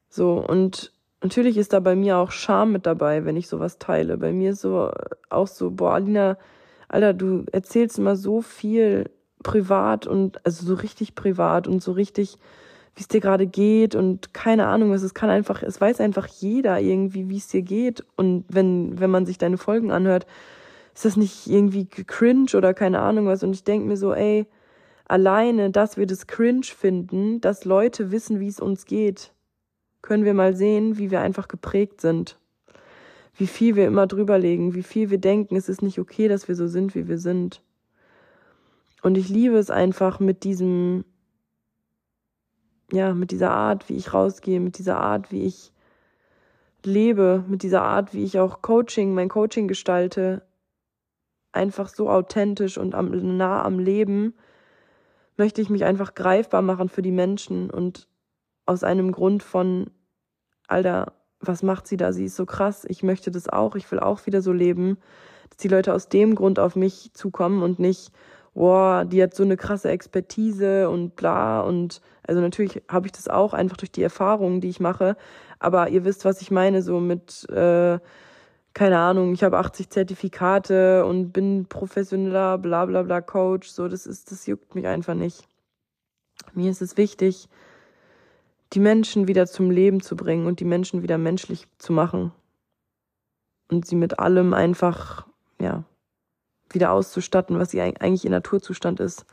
So, 0.08 0.38
und 0.38 0.93
natürlich 1.24 1.56
ist 1.56 1.72
da 1.72 1.80
bei 1.80 1.96
mir 1.96 2.18
auch 2.18 2.30
Scham 2.30 2.70
mit 2.72 2.86
dabei, 2.86 3.24
wenn 3.24 3.36
ich 3.36 3.48
sowas 3.48 3.78
teile. 3.78 4.18
Bei 4.18 4.32
mir 4.32 4.50
ist 4.50 4.60
so 4.60 4.90
auch 5.30 5.46
so, 5.48 5.70
boah, 5.70 5.94
Alina, 5.94 6.36
Alter, 6.88 7.14
du 7.14 7.44
erzählst 7.50 7.98
immer 7.98 8.14
so 8.14 8.42
viel 8.42 9.10
privat 9.42 10.06
und 10.06 10.44
also 10.46 10.66
so 10.66 10.74
richtig 10.74 11.14
privat 11.14 11.66
und 11.66 11.82
so 11.82 11.92
richtig 11.92 12.38
wie 12.96 13.00
es 13.00 13.08
dir 13.08 13.20
gerade 13.20 13.46
geht 13.46 13.96
und 13.96 14.32
keine 14.32 14.68
Ahnung 14.68 14.90
was. 14.90 15.02
Es 15.02 15.14
kann 15.14 15.28
einfach, 15.28 15.62
es 15.64 15.80
weiß 15.80 16.00
einfach 16.00 16.28
jeder 16.28 16.78
irgendwie, 16.78 17.28
wie 17.28 17.38
es 17.38 17.48
dir 17.48 17.62
geht. 17.62 18.04
Und 18.16 18.44
wenn, 18.48 19.00
wenn 19.00 19.10
man 19.10 19.26
sich 19.26 19.36
deine 19.36 19.58
Folgen 19.58 19.90
anhört, 19.90 20.26
ist 20.94 21.04
das 21.04 21.16
nicht 21.16 21.48
irgendwie 21.48 21.86
cringe 21.86 22.52
oder 22.54 22.72
keine 22.72 23.00
Ahnung 23.00 23.26
was. 23.26 23.42
Und 23.42 23.52
ich 23.52 23.64
denke 23.64 23.88
mir 23.88 23.96
so, 23.96 24.14
ey, 24.14 24.46
alleine, 25.06 25.70
dass 25.70 25.96
wir 25.96 26.06
das 26.06 26.28
cringe 26.28 26.66
finden, 26.66 27.40
dass 27.40 27.64
Leute 27.64 28.12
wissen, 28.12 28.38
wie 28.38 28.46
es 28.46 28.60
uns 28.60 28.84
geht, 28.84 29.32
können 30.04 30.26
wir 30.26 30.34
mal 30.34 30.54
sehen, 30.54 30.98
wie 30.98 31.10
wir 31.10 31.22
einfach 31.22 31.48
geprägt 31.48 32.02
sind. 32.02 32.38
Wie 33.36 33.46
viel 33.46 33.74
wir 33.74 33.86
immer 33.86 34.06
drüberlegen, 34.06 34.74
wie 34.74 34.82
viel 34.82 35.08
wir 35.08 35.16
denken, 35.16 35.56
es 35.56 35.70
ist 35.70 35.80
nicht 35.80 35.98
okay, 35.98 36.28
dass 36.28 36.46
wir 36.46 36.54
so 36.54 36.66
sind, 36.66 36.94
wie 36.94 37.08
wir 37.08 37.16
sind. 37.16 37.62
Und 39.02 39.16
ich 39.16 39.30
liebe 39.30 39.56
es 39.56 39.70
einfach 39.70 40.20
mit 40.20 40.44
diesem, 40.44 41.06
ja, 42.92 43.14
mit 43.14 43.30
dieser 43.30 43.52
Art, 43.52 43.88
wie 43.88 43.96
ich 43.96 44.12
rausgehe, 44.12 44.60
mit 44.60 44.76
dieser 44.76 45.00
Art, 45.00 45.32
wie 45.32 45.46
ich 45.46 45.72
lebe, 46.84 47.42
mit 47.48 47.62
dieser 47.62 47.80
Art, 47.80 48.12
wie 48.12 48.24
ich 48.24 48.38
auch 48.38 48.60
Coaching, 48.60 49.14
mein 49.14 49.30
Coaching 49.30 49.68
gestalte, 49.68 50.42
einfach 51.50 51.88
so 51.88 52.10
authentisch 52.10 52.76
und 52.76 52.94
am, 52.94 53.38
nah 53.38 53.64
am 53.64 53.78
Leben, 53.78 54.34
möchte 55.38 55.62
ich 55.62 55.70
mich 55.70 55.86
einfach 55.86 56.14
greifbar 56.14 56.60
machen 56.60 56.90
für 56.90 57.00
die 57.00 57.10
Menschen 57.10 57.70
und 57.70 58.06
aus 58.66 58.84
einem 58.84 59.12
Grund 59.12 59.42
von, 59.42 59.90
Alter, 60.74 61.12
was 61.40 61.62
macht 61.62 61.86
sie 61.86 61.96
da? 61.96 62.12
Sie 62.12 62.24
ist 62.24 62.36
so 62.36 62.46
krass, 62.46 62.84
ich 62.88 63.02
möchte 63.02 63.30
das 63.30 63.48
auch, 63.48 63.76
ich 63.76 63.90
will 63.92 64.00
auch 64.00 64.26
wieder 64.26 64.42
so 64.42 64.52
leben, 64.52 64.98
dass 65.48 65.58
die 65.58 65.68
Leute 65.68 65.94
aus 65.94 66.08
dem 66.08 66.34
Grund 66.34 66.58
auf 66.58 66.74
mich 66.74 67.12
zukommen 67.14 67.62
und 67.62 67.78
nicht, 67.78 68.10
boah, 68.54 69.04
die 69.04 69.22
hat 69.22 69.34
so 69.34 69.44
eine 69.44 69.56
krasse 69.56 69.90
Expertise 69.90 70.90
und 70.90 71.14
bla. 71.16 71.60
Und 71.60 72.00
also 72.26 72.40
natürlich 72.40 72.82
habe 72.88 73.06
ich 73.06 73.12
das 73.12 73.28
auch 73.28 73.54
einfach 73.54 73.76
durch 73.76 73.92
die 73.92 74.02
Erfahrungen, 74.02 74.60
die 74.60 74.68
ich 74.68 74.80
mache, 74.80 75.16
aber 75.60 75.90
ihr 75.90 76.04
wisst, 76.04 76.24
was 76.24 76.40
ich 76.40 76.50
meine, 76.50 76.82
so 76.82 76.98
mit 76.98 77.48
äh, 77.50 77.98
keine 78.74 78.98
Ahnung, 78.98 79.32
ich 79.32 79.44
habe 79.44 79.58
80 79.58 79.90
Zertifikate 79.90 81.04
und 81.06 81.30
bin 81.30 81.66
professioneller 81.66 82.58
bla 82.58 82.86
bla 82.86 83.02
bla 83.02 83.20
Coach, 83.20 83.68
so 83.68 83.86
das 83.86 84.06
ist 84.06 84.32
das 84.32 84.46
juckt 84.46 84.74
mich 84.74 84.88
einfach 84.88 85.14
nicht. 85.14 85.46
Mir 86.52 86.72
ist 86.72 86.82
es 86.82 86.96
wichtig, 86.96 87.48
die 88.74 88.80
Menschen 88.80 89.28
wieder 89.28 89.46
zum 89.46 89.70
Leben 89.70 90.00
zu 90.00 90.16
bringen 90.16 90.46
und 90.46 90.60
die 90.60 90.64
Menschen 90.64 91.02
wieder 91.02 91.18
menschlich 91.18 91.66
zu 91.78 91.92
machen 91.92 92.32
und 93.70 93.86
sie 93.86 93.96
mit 93.96 94.18
allem 94.18 94.52
einfach 94.52 95.26
ja 95.60 95.84
wieder 96.70 96.90
auszustatten, 96.90 97.58
was 97.58 97.70
sie 97.70 97.80
eigentlich 97.80 98.24
ihr 98.24 98.30
Naturzustand 98.30 98.98
ist. 98.98 99.24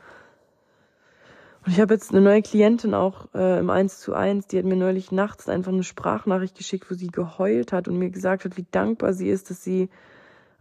Und 1.64 1.72
ich 1.72 1.80
habe 1.80 1.94
jetzt 1.94 2.10
eine 2.10 2.20
neue 2.20 2.42
Klientin 2.42 2.94
auch 2.94 3.28
äh, 3.34 3.58
im 3.58 3.70
1 3.70 4.00
zu 4.00 4.14
1, 4.14 4.46
die 4.46 4.58
hat 4.58 4.64
mir 4.64 4.76
neulich 4.76 5.12
nachts 5.12 5.48
einfach 5.48 5.72
eine 5.72 5.84
Sprachnachricht 5.84 6.56
geschickt, 6.56 6.90
wo 6.90 6.94
sie 6.94 7.08
geheult 7.08 7.72
hat 7.72 7.88
und 7.88 7.98
mir 7.98 8.10
gesagt 8.10 8.44
hat, 8.44 8.56
wie 8.56 8.66
dankbar 8.70 9.12
sie 9.12 9.28
ist, 9.28 9.50
dass 9.50 9.62
sie 9.62 9.88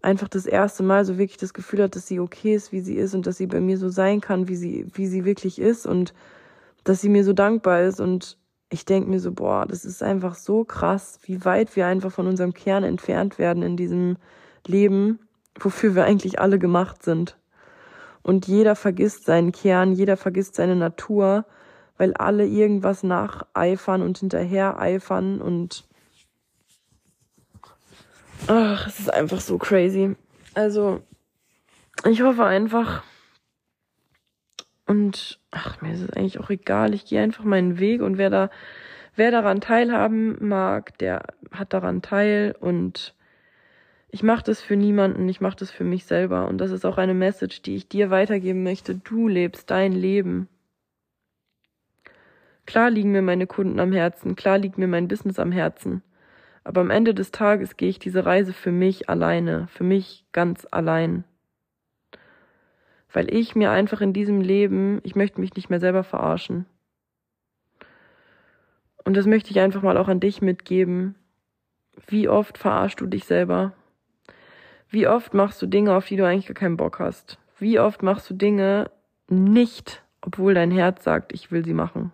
einfach 0.02 0.28
das 0.28 0.46
erste 0.46 0.84
Mal 0.84 1.06
so 1.06 1.18
wirklich 1.18 1.38
das 1.38 1.54
Gefühl 1.54 1.84
hat, 1.84 1.96
dass 1.96 2.08
sie 2.08 2.20
okay 2.20 2.56
ist, 2.56 2.72
wie 2.72 2.82
sie 2.82 2.96
ist 2.96 3.14
und 3.14 3.28
dass 3.28 3.38
sie 3.38 3.48
bei 3.48 3.60
mir 3.60 3.78
so 3.78 3.90
sein 3.90 4.22
kann, 4.22 4.48
wie 4.48 4.56
sie, 4.56 4.88
wie 4.94 5.08
sie 5.08 5.26
wirklich 5.26 5.60
ist 5.60 5.86
und 5.86 6.14
dass 6.84 7.02
sie 7.02 7.10
mir 7.10 7.24
so 7.24 7.34
dankbar 7.34 7.84
ist. 7.84 8.00
Und 8.00 8.38
ich 8.72 8.86
denke 8.86 9.10
mir 9.10 9.20
so, 9.20 9.32
boah, 9.32 9.66
das 9.68 9.86
ist 9.86 10.02
einfach 10.02 10.36
so 10.36 10.64
krass, 10.64 11.20
wie 11.24 11.46
weit 11.46 11.76
wir 11.76 11.86
einfach 11.86 12.12
von 12.12 12.26
unserem 12.26 12.54
Kern 12.54 12.84
entfernt 12.84 13.38
werden 13.38 13.62
in 13.62 13.78
diesem 13.78 14.18
Leben 14.66 15.20
wofür 15.60 15.96
wir 15.96 16.06
eigentlich 16.06 16.40
alle 16.40 16.60
gemacht 16.60 17.04
sind. 17.04 17.38
Und 18.24 18.48
jeder 18.48 18.76
vergisst 18.76 19.26
seinen 19.26 19.52
Kern, 19.52 19.94
jeder 19.94 20.18
vergisst 20.18 20.56
seine 20.56 20.76
Natur, 20.76 21.46
weil 21.98 22.14
alle 22.14 22.46
irgendwas 22.46 23.04
nacheifern 23.04 24.02
und 24.02 24.20
hinterher 24.20 24.80
eifern 24.80 25.42
und 25.42 25.86
ach, 28.48 28.88
es 28.88 29.00
ist 29.00 29.14
einfach 29.14 29.40
so 29.40 29.58
crazy. 29.58 30.16
Also, 30.54 31.02
ich 32.06 32.22
hoffe 32.22 32.44
einfach 32.46 33.04
und 34.92 35.40
ach, 35.52 35.82
mir 35.82 35.94
ist 35.94 36.02
es 36.02 36.10
eigentlich 36.10 36.38
auch 36.40 36.50
egal, 36.50 36.94
ich 36.94 37.06
gehe 37.06 37.22
einfach 37.22 37.46
meinen 37.46 37.80
Weg 37.80 38.02
und 38.02 38.18
wer 38.18 38.30
da 38.30 38.50
wer 39.16 39.32
daran 39.32 39.62
teilhaben 39.62 40.36
mag, 40.46 40.98
der 40.98 41.24
hat 41.50 41.72
daran 41.72 42.02
teil 42.02 42.54
und 42.60 43.16
ich 44.10 44.22
mache 44.22 44.44
das 44.44 44.62
für 44.62 44.76
niemanden, 44.76 45.30
ich 45.30 45.40
mache 45.40 45.56
das 45.56 45.72
für 45.72 45.86
mich 45.86 46.04
selber. 46.04 46.50
Und 46.50 46.58
das 46.58 46.72
ist 46.72 46.86
auch 46.86 46.98
eine 46.98 47.14
Message, 47.14 47.62
die 47.62 47.78
ich 47.78 47.88
dir 47.88 48.10
weitergeben 48.10 48.64
möchte. 48.64 48.96
Du 48.96 49.30
lebst 49.30 49.72
dein 49.72 49.94
Leben. 49.94 50.50
Klar 52.66 52.90
liegen 52.90 53.14
mir 53.14 53.22
meine 53.22 53.48
Kunden 53.48 53.80
am 53.80 53.94
Herzen, 53.94 54.36
klar 54.36 54.58
liegt 54.58 54.78
mir 54.78 54.88
mein 54.88 55.08
Business 55.08 55.40
am 55.40 55.54
Herzen. 55.54 56.04
Aber 56.66 56.82
am 56.82 56.90
Ende 56.90 57.14
des 57.14 57.32
Tages 57.32 57.78
gehe 57.78 57.90
ich 57.90 58.00
diese 58.00 58.26
Reise 58.26 58.52
für 58.52 58.72
mich 58.74 59.10
alleine, 59.10 59.68
für 59.68 59.86
mich 59.86 60.26
ganz 60.34 60.68
allein. 60.70 61.24
Weil 63.14 63.34
ich 63.34 63.56
mir 63.56 63.72
einfach 63.72 64.02
in 64.02 64.14
diesem 64.14 64.42
Leben, 64.42 65.00
ich 65.04 65.16
möchte 65.16 65.42
mich 65.42 65.56
nicht 65.56 65.70
mehr 65.70 65.80
selber 65.80 66.04
verarschen. 66.04 66.66
Und 69.04 69.18
das 69.18 69.26
möchte 69.26 69.52
ich 69.52 69.60
einfach 69.60 69.82
mal 69.82 69.98
auch 69.98 70.08
an 70.08 70.20
dich 70.20 70.42
mitgeben. 70.42 71.16
Wie 72.08 72.30
oft 72.30 72.58
verarschst 72.58 73.02
du 73.02 73.08
dich 73.08 73.26
selber? 73.26 73.74
Wie 74.90 75.08
oft 75.08 75.34
machst 75.34 75.62
du 75.62 75.68
Dinge, 75.68 75.96
auf 75.96 76.08
die 76.08 76.16
du 76.18 76.26
eigentlich 76.26 76.48
gar 76.48 76.56
keinen 76.56 76.78
Bock 76.78 77.00
hast? 77.00 77.38
Wie 77.58 77.80
oft 77.80 78.04
machst 78.04 78.30
du 78.30 78.34
Dinge 78.34 78.92
nicht, 79.28 80.04
obwohl 80.22 80.54
dein 80.54 80.72
Herz 80.72 81.04
sagt, 81.04 81.34
ich 81.34 81.52
will 81.52 81.66
sie 81.66 81.74
machen? 81.74 82.12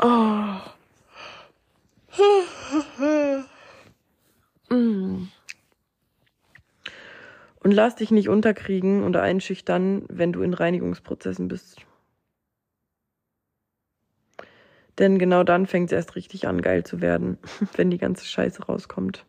Oh. 0.00 0.58
Und 7.68 7.74
lass 7.74 7.96
dich 7.96 8.10
nicht 8.10 8.30
unterkriegen 8.30 9.04
oder 9.04 9.20
einschüchtern, 9.20 10.06
wenn 10.08 10.32
du 10.32 10.40
in 10.40 10.54
Reinigungsprozessen 10.54 11.48
bist. 11.48 11.76
Denn 14.96 15.18
genau 15.18 15.44
dann 15.44 15.66
fängt 15.66 15.92
es 15.92 15.92
erst 15.92 16.16
richtig 16.16 16.48
an, 16.48 16.62
geil 16.62 16.84
zu 16.84 17.02
werden, 17.02 17.36
wenn 17.76 17.90
die 17.90 17.98
ganze 17.98 18.24
Scheiße 18.24 18.64
rauskommt. 18.64 19.26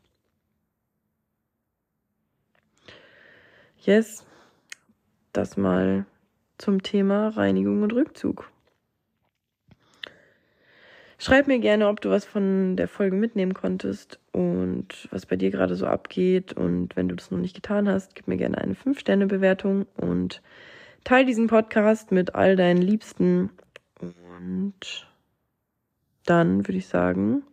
Yes, 3.81 4.25
das 5.33 5.57
mal 5.57 6.05
zum 6.57 6.81
Thema 6.81 7.27
Reinigung 7.27 7.83
und 7.83 7.91
Rückzug. 7.91 8.49
Schreib 11.21 11.47
mir 11.47 11.59
gerne, 11.59 11.89
ob 11.89 11.99
du 11.99 12.09
was 12.09 12.23
von 12.23 12.77
der 12.77 12.87
Folge 12.87 13.17
mitnehmen 13.17 13.53
konntest 13.53 14.19
und 14.31 15.09
was 15.11 15.25
bei 15.25 15.35
dir 15.35 15.51
gerade 15.51 15.75
so 15.75 15.85
abgeht. 15.85 16.53
Und 16.53 16.95
wenn 16.95 17.09
du 17.09 17.15
das 17.15 17.29
noch 17.29 17.39
nicht 17.39 17.55
getan 17.55 17.89
hast, 17.89 18.15
gib 18.15 18.29
mir 18.29 18.37
gerne 18.37 18.57
eine 18.57 18.73
5-Sterne-Bewertung 18.73 19.85
und 19.97 20.41
teile 21.03 21.25
diesen 21.25 21.47
Podcast 21.47 22.13
mit 22.13 22.35
all 22.35 22.55
deinen 22.55 22.81
Liebsten. 22.81 23.49
Und 23.99 25.09
dann 26.25 26.65
würde 26.65 26.77
ich 26.77 26.87
sagen, 26.87 27.43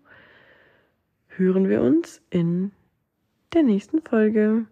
hören 1.27 1.69
wir 1.69 1.83
uns 1.83 2.23
in 2.31 2.71
der 3.53 3.64
nächsten 3.64 4.01
Folge. 4.01 4.67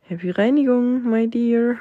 Happy 0.00 0.30
Reinigung, 0.30 1.02
my 1.10 1.28
dear. 1.28 1.76